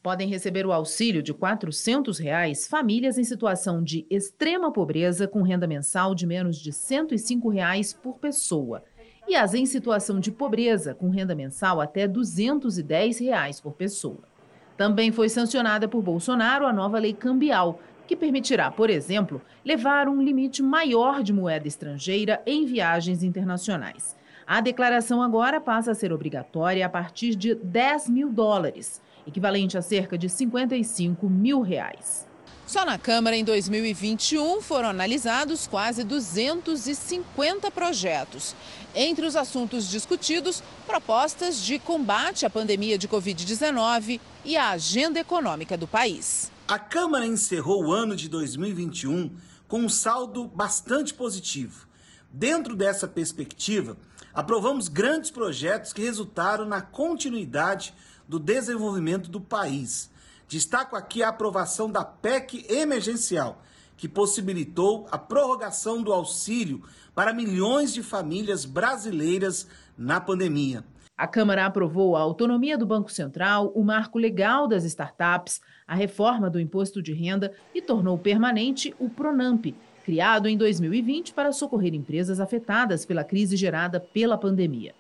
[0.01, 5.67] Podem receber o auxílio de 400 reais famílias em situação de extrema pobreza com renda
[5.67, 8.85] mensal de menos de 105 reais por pessoa
[9.27, 14.36] e as em situação de pobreza com renda mensal até 210 reais por pessoa.
[14.77, 20.23] Também foi sancionada por Bolsonaro a nova lei cambial, que permitirá, por exemplo, levar um
[20.23, 24.17] limite maior de moeda estrangeira em viagens internacionais.
[24.47, 29.83] A declaração agora passa a ser obrigatória a partir de 10 mil dólares, equivalente a
[29.83, 32.29] cerca de 55 mil reais.
[32.67, 38.57] Só na Câmara, em 2021, foram analisados quase 250 projetos.
[38.93, 45.77] Entre os assuntos discutidos, propostas de combate à pandemia de Covid-19 e a agenda econômica
[45.77, 46.51] do país.
[46.67, 49.31] A Câmara encerrou o ano de 2021
[49.69, 51.87] com um saldo bastante positivo.
[52.33, 53.97] Dentro dessa perspectiva,
[54.35, 57.95] aprovamos grandes projetos que resultaram na continuidade
[58.29, 60.11] do desenvolvimento do país
[60.49, 63.61] Destaco aqui a aprovação da PEC emergencial,
[63.97, 69.67] que possibilitou a prorrogação do auxílio para milhões de famílias brasileiras
[69.99, 70.85] na pandemia.
[71.19, 76.49] A Câmara aprovou a autonomia do Banco Central, o marco legal das startups, a reforma
[76.49, 82.39] do imposto de renda e tornou permanente o Pronamp, criado em 2020 para socorrer empresas
[82.39, 84.95] afetadas pela crise gerada pela pandemia.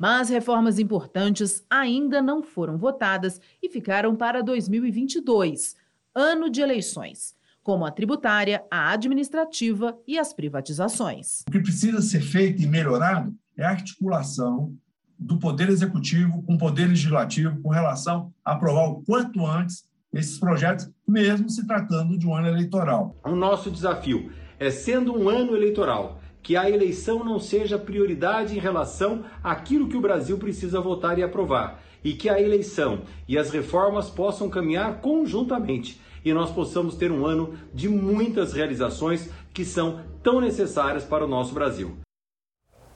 [0.00, 5.76] Mas reformas importantes ainda não foram votadas e ficaram para 2022,
[6.14, 11.42] ano de eleições, como a tributária, a administrativa e as privatizações.
[11.46, 14.74] O que precisa ser feito e melhorado é a articulação
[15.18, 19.84] do Poder Executivo com o Poder Legislativo com relação a aprovar o quanto antes
[20.14, 23.14] esses projetos, mesmo se tratando de um ano eleitoral.
[23.22, 28.60] O nosso desafio é, sendo um ano eleitoral, que a eleição não seja prioridade em
[28.60, 33.50] relação àquilo que o Brasil precisa votar e aprovar, e que a eleição e as
[33.50, 40.00] reformas possam caminhar conjuntamente e nós possamos ter um ano de muitas realizações que são
[40.22, 41.96] tão necessárias para o nosso Brasil.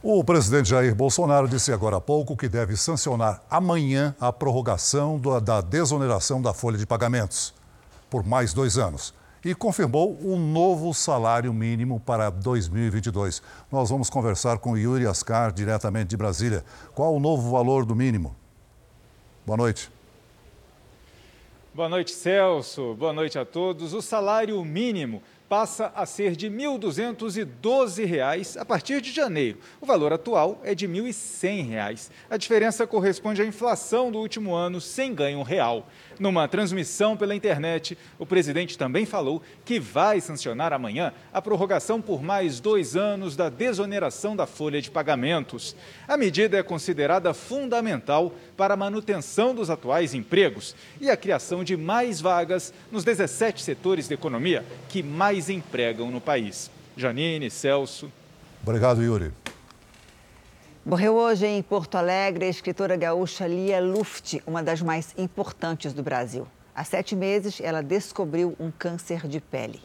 [0.02, 5.62] O presidente Jair Bolsonaro disse agora há pouco que deve sancionar amanhã a prorrogação da
[5.62, 7.54] desoneração da folha de pagamentos
[8.10, 13.42] por mais dois anos e confirmou um novo salário mínimo para 2022.
[13.70, 16.64] Nós vamos conversar com Yuri Ascar, diretamente de Brasília.
[16.94, 18.34] Qual o novo valor do mínimo?
[19.44, 19.90] Boa noite.
[21.74, 22.94] Boa noite, Celso.
[22.94, 23.92] Boa noite a todos.
[23.92, 25.22] O salário mínimo
[25.54, 29.60] passa a ser de R$ 1.212 a partir de janeiro.
[29.80, 32.10] O valor atual é de R$ 1.100.
[32.28, 35.86] A diferença corresponde à inflação do último ano sem ganho real.
[36.18, 42.20] Numa transmissão pela internet, o presidente também falou que vai sancionar amanhã a prorrogação por
[42.20, 45.76] mais dois anos da desoneração da folha de pagamentos.
[46.08, 51.76] A medida é considerada fundamental para a manutenção dos atuais empregos e a criação de
[51.76, 56.70] mais vagas nos 17 setores da economia que mais empregam no país.
[56.96, 58.10] Janine, Celso.
[58.62, 59.32] Obrigado, Yuri.
[60.84, 66.02] Morreu hoje em Porto Alegre a escritora gaúcha Lia Luft, uma das mais importantes do
[66.02, 66.46] Brasil.
[66.74, 69.80] Há sete meses, ela descobriu um câncer de pele.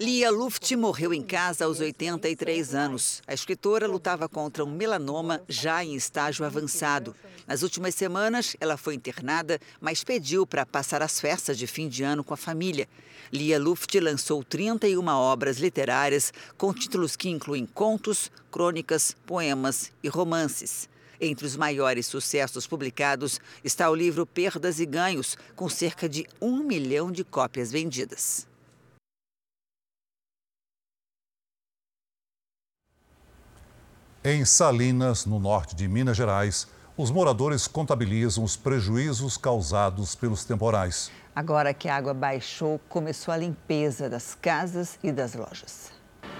[0.00, 3.22] Lia Luft morreu em casa aos 83 anos.
[3.28, 7.14] A escritora lutava contra um melanoma já em estágio avançado.
[7.46, 12.02] Nas últimas semanas, ela foi internada, mas pediu para passar as festas de fim de
[12.02, 12.88] ano com a família.
[13.32, 20.88] Lia Luft lançou 31 obras literárias com títulos que incluem contos, crônicas, poemas e romances.
[21.20, 26.64] Entre os maiores sucessos publicados está o livro Perdas e Ganhos, com cerca de um
[26.64, 28.52] milhão de cópias vendidas.
[34.26, 36.66] Em Salinas, no norte de Minas Gerais,
[36.96, 41.12] os moradores contabilizam os prejuízos causados pelos temporais.
[41.36, 45.92] Agora que a água baixou, começou a limpeza das casas e das lojas.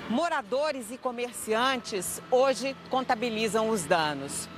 [0.08, 4.48] Moradores e comerciantes hoje contabilizam os danos.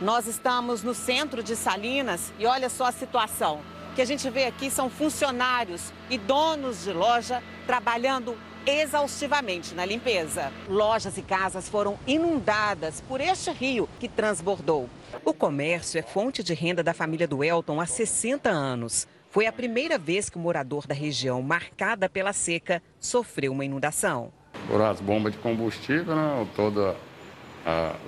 [0.00, 3.62] Nós estamos no centro de Salinas e olha só a situação.
[3.90, 9.84] O que a gente vê aqui são funcionários e donos de loja trabalhando exaustivamente na
[9.84, 10.52] limpeza.
[10.68, 14.88] Lojas e casas foram inundadas por este rio que transbordou.
[15.24, 19.06] O comércio é fonte de renda da família do Elton há 60 anos.
[19.30, 24.32] Foi a primeira vez que o morador da região marcada pela seca sofreu uma inundação.
[24.66, 26.96] Por as bombas de combustível, né, todos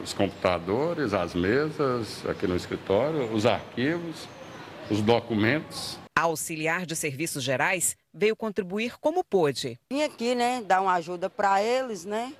[0.03, 4.27] os computadores, as mesas aqui no escritório, os arquivos,
[4.91, 5.99] os documentos.
[6.19, 9.79] A auxiliar de serviços gerais veio contribuir como pôde.
[9.91, 12.35] Vim aqui, né, dar uma ajuda para eles, né,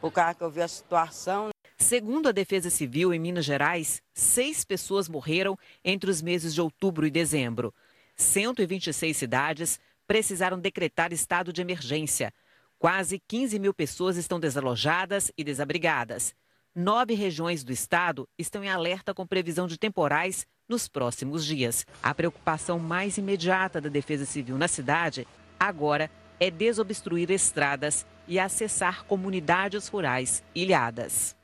[0.00, 1.50] por causa que eu vi a situação.
[1.78, 7.06] Segundo a Defesa Civil em Minas Gerais, seis pessoas morreram entre os meses de outubro
[7.06, 7.74] e dezembro.
[8.16, 12.32] 126 cidades precisaram decretar estado de emergência.
[12.78, 16.34] Quase 15 mil pessoas estão desalojadas e desabrigadas.
[16.74, 21.86] Nove regiões do estado estão em alerta com previsão de temporais nos próximos dias.
[22.02, 25.26] A preocupação mais imediata da Defesa Civil na cidade
[25.58, 26.10] agora
[26.40, 31.36] é desobstruir estradas e acessar comunidades rurais ilhadas.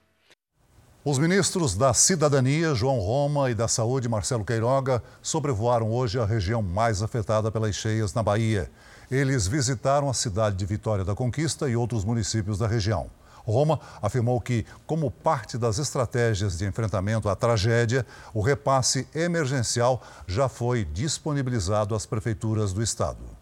[1.04, 6.60] Os ministros da Cidadania, João Roma, e da Saúde, Marcelo Queiroga, sobrevoaram hoje a região
[6.60, 8.70] mais afetada pelas cheias na Bahia.
[9.10, 13.08] Eles visitaram a cidade de Vitória da Conquista e outros municípios da região.
[13.50, 20.48] Roma afirmou que, como parte das estratégias de enfrentamento à tragédia, o repasse emergencial já
[20.48, 23.38] foi disponibilizado às prefeituras do estado.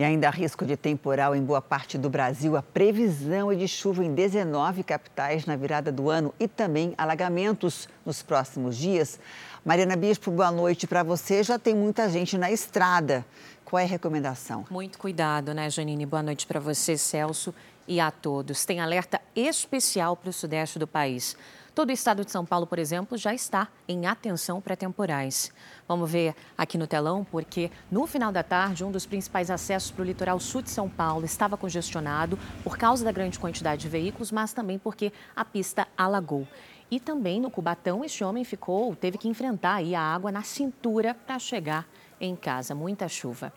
[0.00, 2.56] E ainda há risco de temporal em boa parte do Brasil.
[2.56, 7.86] A previsão é de chuva em 19 capitais na virada do ano e também alagamentos
[8.06, 9.20] nos próximos dias.
[9.62, 11.42] Mariana Bispo, boa noite para você.
[11.42, 13.26] Já tem muita gente na estrada.
[13.62, 14.64] Qual é a recomendação?
[14.70, 16.06] Muito cuidado, né, Janine?
[16.06, 17.54] Boa noite para você, Celso
[17.86, 18.64] e a todos.
[18.64, 21.36] Tem alerta especial para o sudeste do país.
[21.74, 25.52] Todo o estado de São Paulo, por exemplo, já está em atenção para temporais.
[25.86, 30.02] Vamos ver aqui no telão, porque no final da tarde, um dos principais acessos para
[30.02, 34.32] o litoral sul de São Paulo estava congestionado por causa da grande quantidade de veículos,
[34.32, 36.46] mas também porque a pista alagou.
[36.90, 41.38] E também no Cubatão, este homem ficou, teve que enfrentar a água na cintura para
[41.38, 41.86] chegar
[42.20, 42.74] em casa.
[42.74, 43.52] Muita chuva.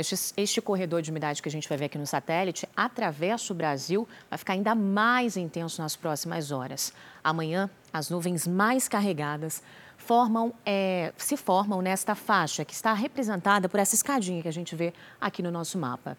[0.00, 3.56] Este, este corredor de umidade que a gente vai ver aqui no satélite atravessa o
[3.56, 6.90] Brasil, vai ficar ainda mais intenso nas próximas horas.
[7.22, 9.62] Amanhã, as nuvens mais carregadas
[9.98, 14.74] formam, é, se formam nesta faixa que está representada por essa escadinha que a gente
[14.74, 16.16] vê aqui no nosso mapa.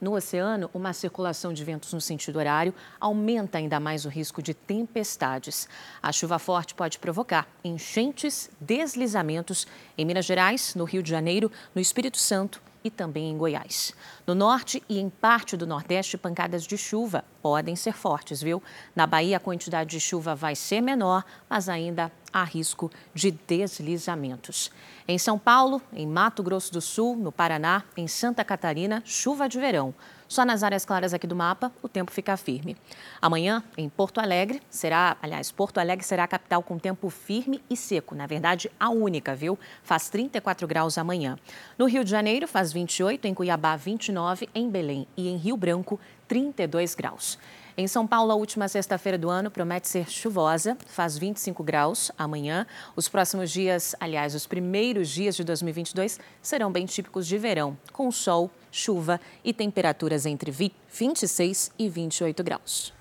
[0.00, 4.54] No oceano, uma circulação de ventos no sentido horário aumenta ainda mais o risco de
[4.54, 5.68] tempestades.
[6.00, 9.66] A chuva forte pode provocar enchentes, deslizamentos
[9.96, 13.92] em Minas Gerais, no Rio de Janeiro, no Espírito Santo e também em Goiás.
[14.26, 18.62] No norte e em parte do nordeste, pancadas de chuva podem ser fortes, viu?
[18.94, 24.70] Na Bahia, a quantidade de chuva vai ser menor, mas ainda há risco de deslizamentos.
[25.06, 29.58] Em São Paulo, em Mato Grosso do Sul, no Paraná, em Santa Catarina, chuva de
[29.58, 29.94] verão.
[30.28, 32.76] Só nas áreas claras aqui do mapa, o tempo fica firme.
[33.20, 37.74] Amanhã, em Porto Alegre, será, aliás, Porto Alegre será a capital com tempo firme e
[37.74, 38.14] seco.
[38.14, 39.58] Na verdade, a única, viu?
[39.82, 41.38] Faz 34 graus amanhã.
[41.78, 45.98] No Rio de Janeiro, faz 28, em Cuiabá, 29, em Belém e em Rio Branco,
[46.28, 47.38] 32 graus.
[47.80, 52.66] Em São Paulo, a última sexta-feira do ano promete ser chuvosa, faz 25 graus amanhã.
[52.96, 58.10] Os próximos dias, aliás, os primeiros dias de 2022 serão bem típicos de verão, com
[58.10, 62.92] sol, chuva e temperaturas entre 26 e 28 graus.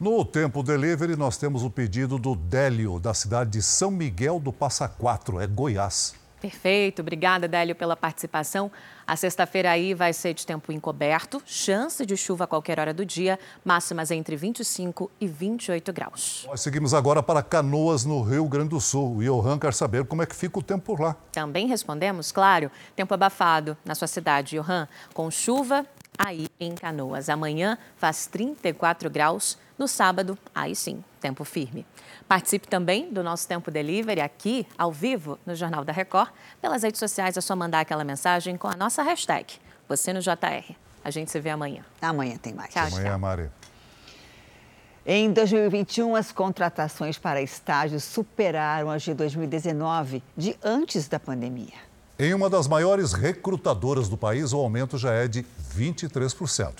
[0.00, 4.50] No Tempo Delivery, nós temos o pedido do Délio, da cidade de São Miguel do
[4.50, 6.14] Passa Quatro, é Goiás.
[6.40, 8.72] Perfeito, obrigada, Délio, pela participação.
[9.06, 13.04] A sexta-feira aí vai ser de tempo encoberto, chance de chuva a qualquer hora do
[13.04, 16.46] dia, máximas entre 25 e 28 graus.
[16.48, 19.16] Nós seguimos agora para Canoas, no Rio Grande do Sul.
[19.16, 21.14] O Johan quer saber como é que fica o tempo por lá.
[21.32, 25.84] Também respondemos, claro, tempo abafado na sua cidade, Johan, com chuva
[26.16, 27.28] aí em Canoas.
[27.28, 31.86] Amanhã faz 34 graus, no sábado, aí sim, tempo firme.
[32.26, 36.30] Participe também do nosso Tempo Delivery aqui, ao vivo, no Jornal da Record.
[36.60, 39.54] Pelas redes sociais é só mandar aquela mensagem com a nossa hashtag,
[39.88, 40.74] você no JR.
[41.04, 41.84] A gente se vê amanhã.
[42.00, 42.72] Amanhã tem mais.
[42.72, 43.18] Tchau, amanhã, tchau.
[43.18, 43.50] Mari.
[45.06, 51.90] Em 2021, as contratações para estágios superaram as de 2019, de antes da pandemia.
[52.18, 55.44] Em uma das maiores recrutadoras do país, o aumento já é de
[55.74, 56.74] 23%.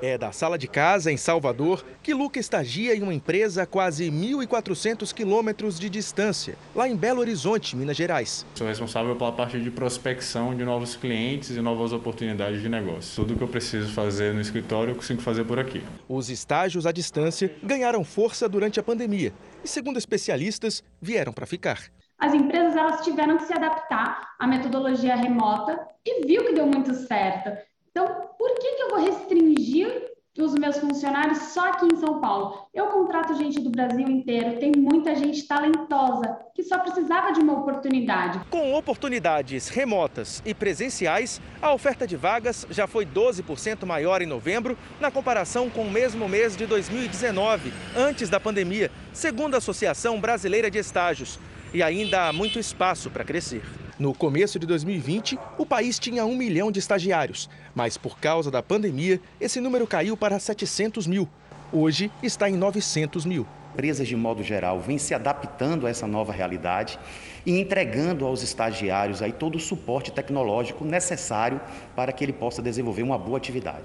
[0.00, 4.08] É da sala de casa, em Salvador, que Luca estagia em uma empresa a quase
[4.10, 8.46] 1.400 quilômetros de distância, lá em Belo Horizonte, Minas Gerais.
[8.54, 13.16] Sou responsável pela parte de prospecção de novos clientes e novas oportunidades de negócio.
[13.16, 15.82] Tudo que eu preciso fazer no escritório, eu consigo fazer por aqui.
[16.08, 19.32] Os estágios à distância ganharam força durante a pandemia
[19.64, 21.80] e, segundo especialistas, vieram para ficar.
[22.20, 26.94] As empresas elas tiveram que se adaptar à metodologia remota e viu que deu muito
[26.94, 27.67] certo.
[27.90, 28.06] Então,
[28.38, 30.08] por que, que eu vou restringir
[30.38, 32.68] os meus funcionários só aqui em São Paulo?
[32.72, 37.54] Eu contrato gente do Brasil inteiro, tem muita gente talentosa que só precisava de uma
[37.54, 38.40] oportunidade.
[38.50, 44.78] Com oportunidades remotas e presenciais, a oferta de vagas já foi 12% maior em novembro,
[45.00, 50.70] na comparação com o mesmo mês de 2019, antes da pandemia, segundo a Associação Brasileira
[50.70, 51.38] de Estágios.
[51.74, 53.62] E ainda há muito espaço para crescer.
[53.98, 58.62] No começo de 2020, o país tinha um milhão de estagiários, mas por causa da
[58.62, 61.28] pandemia, esse número caiu para 700 mil.
[61.72, 63.44] Hoje está em 900 mil.
[63.72, 66.96] Empresas, de modo geral, vêm se adaptando a essa nova realidade
[67.44, 71.60] e entregando aos estagiários aí todo o suporte tecnológico necessário
[71.96, 73.82] para que ele possa desenvolver uma boa atividade.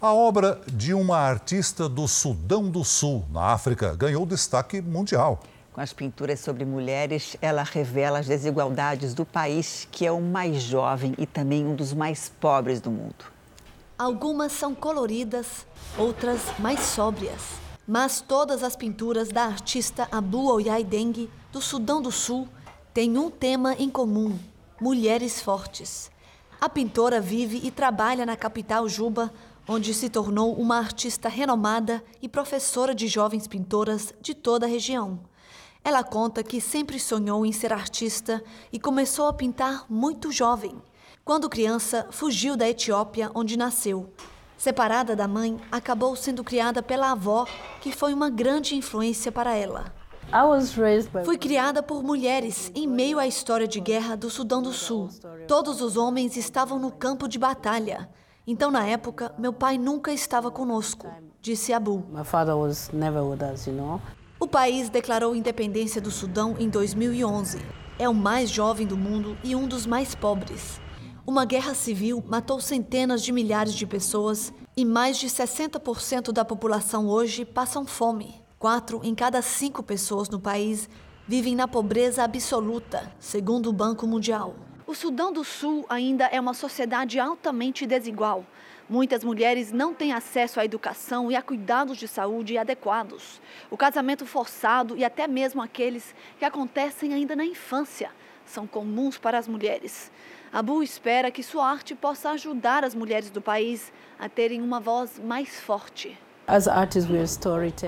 [0.00, 5.40] A obra de uma artista do Sudão do Sul, na África, ganhou destaque mundial.
[5.76, 10.62] Com as pinturas sobre mulheres, ela revela as desigualdades do país, que é o mais
[10.62, 13.26] jovem e também um dos mais pobres do mundo.
[13.98, 15.66] Algumas são coloridas,
[15.98, 17.42] outras mais sóbrias.
[17.86, 22.48] Mas todas as pinturas da artista Abu Oyai Deng, do Sudão do Sul,
[22.94, 24.38] têm um tema em comum:
[24.80, 26.10] mulheres fortes.
[26.58, 29.30] A pintora vive e trabalha na capital Juba,
[29.68, 35.20] onde se tornou uma artista renomada e professora de jovens pintoras de toda a região.
[35.86, 40.74] Ela conta que sempre sonhou em ser artista e começou a pintar muito jovem.
[41.24, 44.12] Quando criança, fugiu da Etiópia, onde nasceu.
[44.58, 47.46] Separada da mãe, acabou sendo criada pela avó,
[47.80, 49.94] que foi uma grande influência para ela.
[51.24, 55.08] Fui criada por mulheres em meio à história de guerra do Sudão do Sul.
[55.46, 58.10] Todos os homens estavam no campo de batalha.
[58.44, 61.06] Então, na época, meu pai nunca estava conosco,
[61.40, 62.04] disse Abu.
[64.38, 67.58] O país declarou independência do Sudão em 2011.
[67.98, 70.78] É o mais jovem do mundo e um dos mais pobres.
[71.26, 77.08] Uma guerra civil matou centenas de milhares de pessoas e mais de 60% da população
[77.08, 78.34] hoje passam fome.
[78.58, 80.86] Quatro em cada cinco pessoas no país
[81.26, 84.54] vivem na pobreza absoluta, segundo o Banco Mundial.
[84.86, 88.44] O Sudão do Sul ainda é uma sociedade altamente desigual.
[88.88, 93.40] Muitas mulheres não têm acesso à educação e a cuidados de saúde adequados.
[93.68, 98.10] O casamento forçado e até mesmo aqueles que acontecem ainda na infância
[98.44, 100.12] são comuns para as mulheres.
[100.52, 105.18] Abu espera que sua arte possa ajudar as mulheres do país a terem uma voz
[105.18, 106.16] mais forte.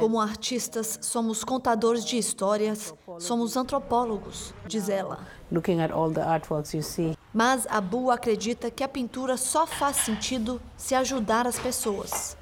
[0.00, 5.20] Como artistas, somos contadores de histórias, somos antropólogos, diz ela.
[7.32, 12.36] Mas Abu acredita que a pintura só faz sentido se ajudar as pessoas.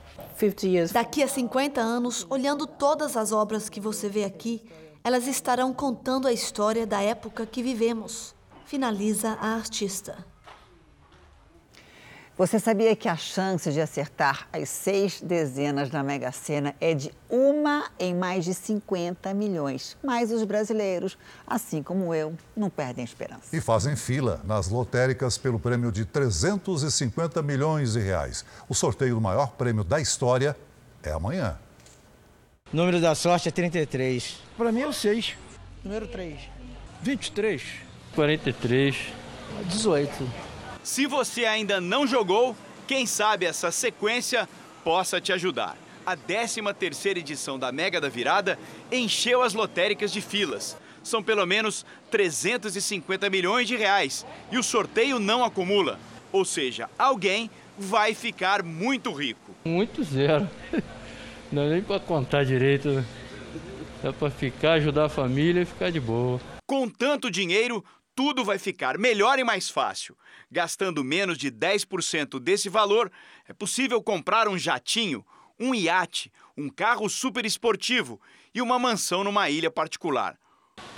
[0.92, 4.62] Daqui a 50 anos, olhando todas as obras que você vê aqui,
[5.04, 8.34] elas estarão contando a história da época que vivemos.
[8.64, 10.16] Finaliza a artista.
[12.39, 17.11] Você sabia que a chance de acertar as seis dezenas da Mega Sena é de
[17.30, 19.97] uma em mais de 50 milhões?
[20.05, 21.16] Mas os brasileiros,
[21.47, 23.57] assim como eu, não perdem a esperança.
[23.57, 28.45] E fazem fila nas lotéricas pelo prêmio de 350 milhões de reais.
[28.68, 30.55] O sorteio do maior prêmio da história
[31.03, 31.59] é amanhã.
[32.70, 34.43] O número da sorte é 33.
[34.59, 35.34] Para mim é o 6.
[35.82, 36.39] Número 3.
[37.01, 37.62] 23.
[38.14, 38.97] 43.
[39.70, 40.55] 18.
[40.87, 42.55] Se você ainda não jogou,
[42.87, 44.49] quem sabe essa sequência
[44.84, 45.76] possa te ajudar.
[46.07, 48.57] A 13ª edição da Mega da Virada
[48.93, 50.76] encheu as lotéricas de filas.
[51.03, 55.99] São pelo menos 350 milhões de reais e o sorteio não acumula.
[56.30, 59.57] Ou seja, alguém vai ficar muito rico.
[59.64, 60.49] Muito zero.
[61.51, 62.91] Não é nem para contar direito.
[62.91, 63.05] Né?
[64.05, 66.41] Dá para ficar, ajudar a família e ficar de boa.
[66.64, 67.84] Com tanto dinheiro,
[68.16, 70.16] tudo vai ficar melhor e mais fácil.
[70.50, 73.12] Gastando menos de 10% desse valor,
[73.46, 75.24] é possível comprar um jatinho,
[75.60, 78.18] um iate, um carro super esportivo
[78.54, 80.38] e uma mansão numa ilha particular.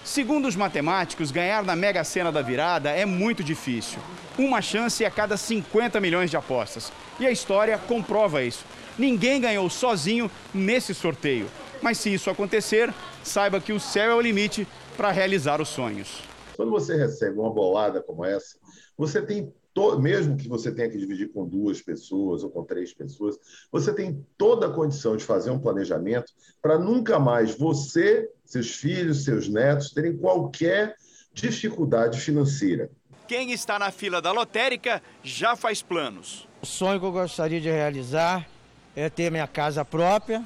[0.05, 3.99] Segundo os matemáticos, ganhar na Mega Sena da Virada é muito difícil.
[4.39, 6.93] Uma chance a cada 50 milhões de apostas.
[7.19, 8.65] E a história comprova isso.
[8.97, 11.51] Ninguém ganhou sozinho nesse sorteio.
[11.83, 12.95] Mas se isso acontecer,
[13.25, 14.67] saiba que o céu é o limite
[14.97, 16.28] para realizar os sonhos.
[16.59, 18.59] Quando você recebe uma bolada como essa,
[18.97, 19.55] você tem
[20.01, 23.39] mesmo que você tenha que dividir com duas pessoas ou com três pessoas,
[23.71, 29.23] você tem toda a condição de fazer um planejamento para nunca mais você, seus filhos,
[29.23, 30.97] seus netos terem qualquer
[31.33, 32.91] dificuldade financeira.
[33.29, 36.49] Quem está na fila da lotérica já faz planos.
[36.61, 38.49] O sonho que eu gostaria de realizar
[38.97, 40.45] é ter minha casa própria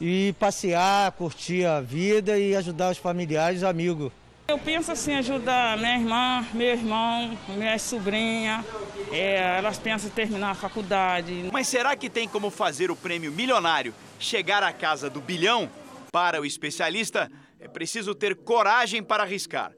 [0.00, 4.10] e passear, curtir a vida e ajudar os familiares e amigos.
[4.48, 8.64] Eu penso assim, ajudar minha irmã, meu irmão, minha sobrinha.
[9.10, 11.50] É, elas pensam em terminar a faculdade.
[11.52, 15.68] Mas será que tem como fazer o prêmio milionário chegar à casa do bilhão?
[16.12, 17.28] Para o especialista,
[17.58, 19.72] é preciso ter coragem para arriscar.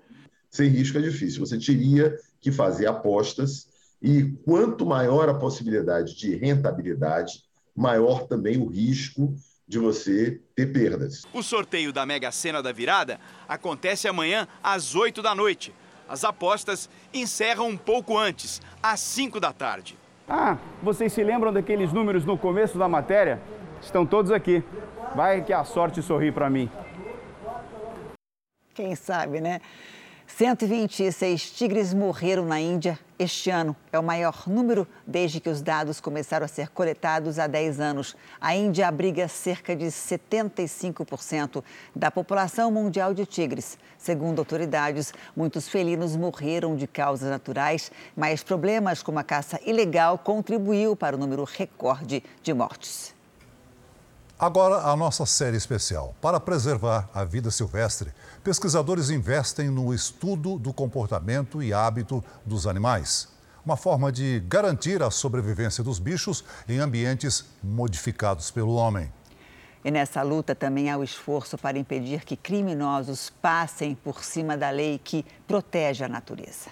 [0.50, 1.40] Sem risco é difícil.
[1.46, 3.68] Você teria que fazer apostas
[4.02, 7.42] e quanto maior a possibilidade de rentabilidade,
[7.74, 9.34] maior também o risco
[9.68, 11.24] de você ter perdas.
[11.32, 15.74] O sorteio da Mega Sena da Virada acontece amanhã às 8 da noite.
[16.08, 19.98] As apostas encerram um pouco antes, às 5 da tarde.
[20.26, 23.40] Ah, vocês se lembram daqueles números no começo da matéria?
[23.82, 24.64] Estão todos aqui.
[25.14, 26.70] Vai que a sorte sorri para mim.
[28.74, 29.60] Quem sabe, né?
[30.26, 33.74] 126 tigres morreram na Índia este ano.
[33.92, 38.16] É o maior número desde que os dados começaram a ser coletados há 10 anos.
[38.40, 41.62] A Índia abriga cerca de 75%
[41.94, 43.78] da população mundial de tigres.
[43.98, 50.94] Segundo autoridades, muitos felinos morreram de causas naturais, mas problemas como a caça ilegal contribuiu
[50.94, 53.17] para o número recorde de mortes.
[54.40, 56.14] Agora, a nossa série especial.
[56.20, 58.12] Para preservar a vida silvestre,
[58.44, 63.26] pesquisadores investem no estudo do comportamento e hábito dos animais.
[63.66, 69.12] Uma forma de garantir a sobrevivência dos bichos em ambientes modificados pelo homem.
[69.84, 74.70] E nessa luta também há o esforço para impedir que criminosos passem por cima da
[74.70, 76.70] lei que protege a natureza.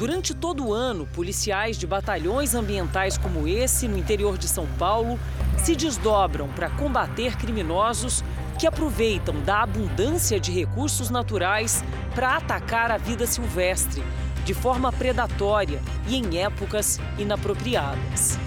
[0.00, 5.20] Durante todo o ano, policiais de batalhões ambientais como esse, no interior de São Paulo,
[5.58, 8.24] se desdobram para combater criminosos
[8.58, 11.84] que aproveitam da abundância de recursos naturais
[12.14, 14.02] para atacar a vida silvestre,
[14.42, 18.38] de forma predatória e em épocas inapropriadas.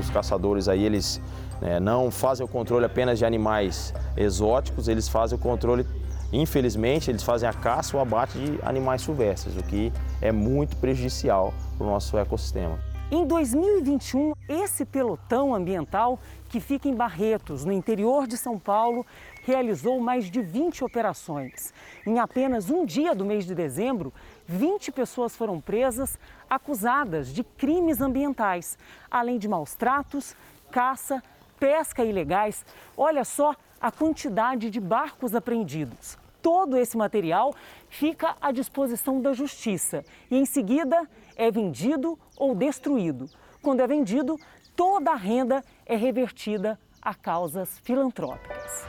[0.00, 1.20] Os caçadores aí, eles
[1.60, 5.86] né, não fazem o controle apenas de animais exóticos, eles fazem o controle
[6.34, 9.92] Infelizmente, eles fazem a caça ou abate de animais silvestres, o que
[10.24, 12.80] é muito prejudicial para o nosso ecossistema.
[13.10, 16.18] Em 2021, esse pelotão ambiental,
[16.48, 19.04] que fica em Barretos, no interior de São Paulo,
[19.42, 21.74] realizou mais de 20 operações.
[22.06, 24.12] Em apenas um dia do mês de dezembro,
[24.48, 26.18] 20 pessoas foram presas
[26.48, 28.78] acusadas de crimes ambientais,
[29.10, 30.34] além de maus tratos,
[30.70, 31.22] caça,
[31.60, 32.64] pesca ilegais.
[32.96, 37.54] Olha só a quantidade de barcos apreendidos todo esse material
[37.98, 43.30] fica à disposição da justiça e em seguida é vendido ou destruído.
[43.62, 44.36] Quando é vendido,
[44.74, 48.84] toda a renda é revertida a causas filantrópicas.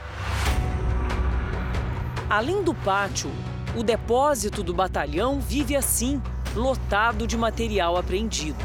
[2.28, 3.30] Além do pátio,
[3.76, 6.20] o depósito do batalhão vive assim,
[6.54, 8.58] lotado de material apreendido.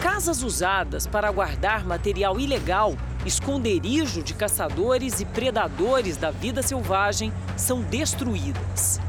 [0.00, 2.94] Casas usadas para guardar material ilegal
[3.26, 9.00] esconderijo de caçadores e predadores da vida selvagem são destruídas.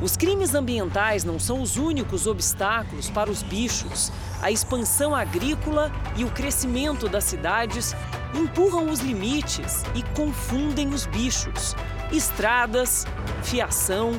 [0.00, 4.12] Os crimes ambientais não são os únicos obstáculos para os bichos.
[4.40, 7.96] A expansão agrícola e o crescimento das cidades
[8.32, 11.74] empurram os limites e confundem os bichos.
[12.12, 13.06] Estradas,
[13.42, 14.12] fiação,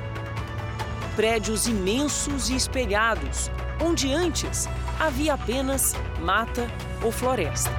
[1.15, 3.49] prédios imensos e espelhados,
[3.81, 4.67] onde antes
[4.99, 6.67] havia apenas mata
[7.03, 7.71] ou floresta.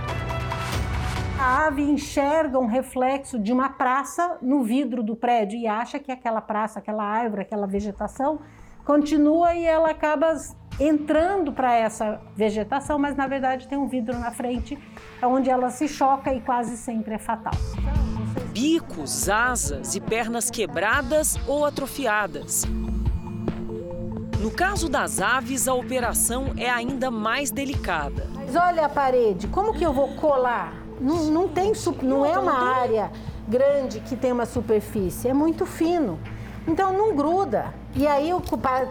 [1.39, 6.11] A ave enxerga um reflexo de uma praça no vidro do prédio e acha que
[6.11, 8.41] aquela praça, aquela árvore, aquela vegetação
[8.85, 10.35] continua e ela acaba
[10.79, 14.79] entrando para essa vegetação, mas na verdade tem um vidro na frente,
[15.23, 17.53] onde ela se choca e quase sempre é fatal.
[18.53, 22.66] Bicos, asas e pernas quebradas ou atrofiadas.
[24.41, 28.26] No caso das aves, a operação é ainda mais delicada.
[28.34, 30.72] Mas olha a parede, como que eu vou colar?
[30.99, 31.72] Não, não tem,
[32.03, 33.11] não é uma área
[33.47, 36.18] grande que tem uma superfície, é muito fino.
[36.66, 37.74] Então não gruda.
[37.95, 38.41] E aí, eu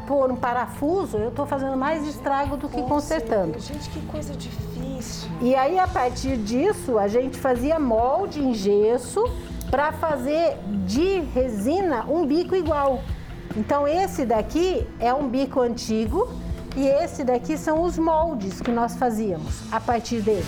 [0.06, 3.58] pôr um parafuso, eu estou fazendo mais estrago do que consertando.
[3.58, 5.32] Gente, que coisa difícil.
[5.42, 9.24] E aí, a partir disso, a gente fazia molde em gesso
[9.72, 13.02] para fazer de resina um bico igual.
[13.60, 16.34] Então, esse daqui é um bico antigo
[16.78, 20.46] e esse daqui são os moldes que nós fazíamos a partir dele.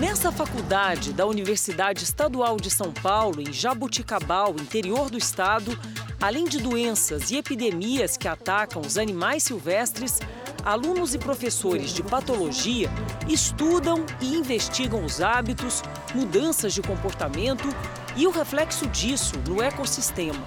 [0.00, 5.78] Nessa faculdade da Universidade Estadual de São Paulo, em Jabuticabal, interior do estado,
[6.20, 10.18] além de doenças e epidemias que atacam os animais silvestres,
[10.64, 12.90] alunos e professores de patologia
[13.28, 15.84] estudam e investigam os hábitos,
[16.16, 17.68] mudanças de comportamento
[18.16, 20.42] e o reflexo disso no ecossistema.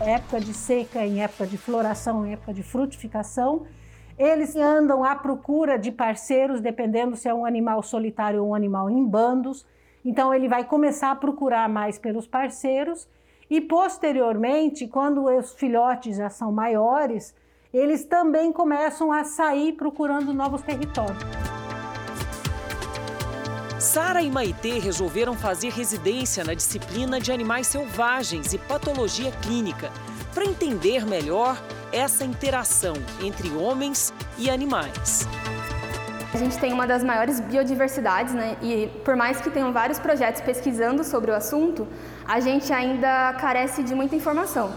[0.00, 3.66] Época de seca, em época de floração, em época de frutificação
[4.18, 8.90] eles andam à procura de parceiros, dependendo se é um animal solitário ou um animal
[8.90, 9.64] em bandos.
[10.04, 13.08] Então, ele vai começar a procurar mais pelos parceiros
[13.48, 17.34] e, posteriormente, quando os filhotes já são maiores,
[17.72, 21.57] eles também começam a sair procurando novos territórios.
[23.78, 29.92] Sara e Maitê resolveram fazer residência na disciplina de animais selvagens e patologia clínica
[30.34, 31.56] para entender melhor
[31.92, 35.28] essa interação entre homens e animais.
[36.34, 38.56] A gente tem uma das maiores biodiversidades, né?
[38.60, 41.86] E por mais que tenham vários projetos pesquisando sobre o assunto,
[42.26, 44.72] a gente ainda carece de muita informação.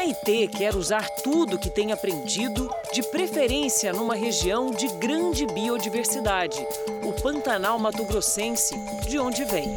[0.00, 6.56] Maitê quer usar tudo que tem aprendido, de preferência numa região de grande biodiversidade,
[7.04, 8.74] o Pantanal Mato Grossense,
[9.06, 9.76] de onde vem.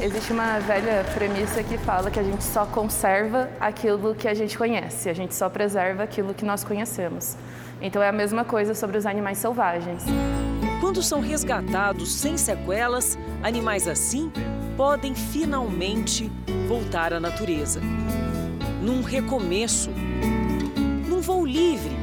[0.00, 4.56] Existe uma velha premissa que fala que a gente só conserva aquilo que a gente
[4.56, 7.36] conhece, a gente só preserva aquilo que nós conhecemos.
[7.82, 10.04] Então é a mesma coisa sobre os animais selvagens.
[10.80, 14.32] Quando são resgatados sem sequelas, animais assim
[14.74, 16.32] podem finalmente
[16.66, 17.82] voltar à natureza.
[18.82, 19.90] Num recomeço,
[21.08, 21.96] num voo livre,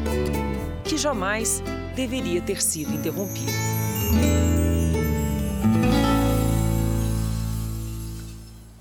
[0.83, 1.63] que jamais
[1.95, 3.51] deveria ter sido interrompido.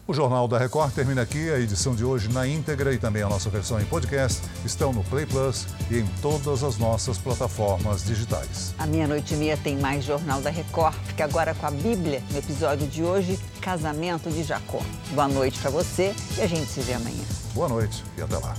[0.06, 1.50] O Jornal da Record termina aqui.
[1.50, 5.02] A edição de hoje na íntegra e também a nossa versão em podcast estão no
[5.04, 8.74] Play Plus e em todas as nossas plataformas digitais.
[8.78, 10.94] A meia-noite e meia tem mais Jornal da Record.
[11.06, 14.82] Fica agora com a Bíblia no episódio de hoje, Casamento de Jacó.
[15.12, 17.24] Boa noite para você e a gente se vê amanhã.
[17.54, 18.54] Boa noite e até lá.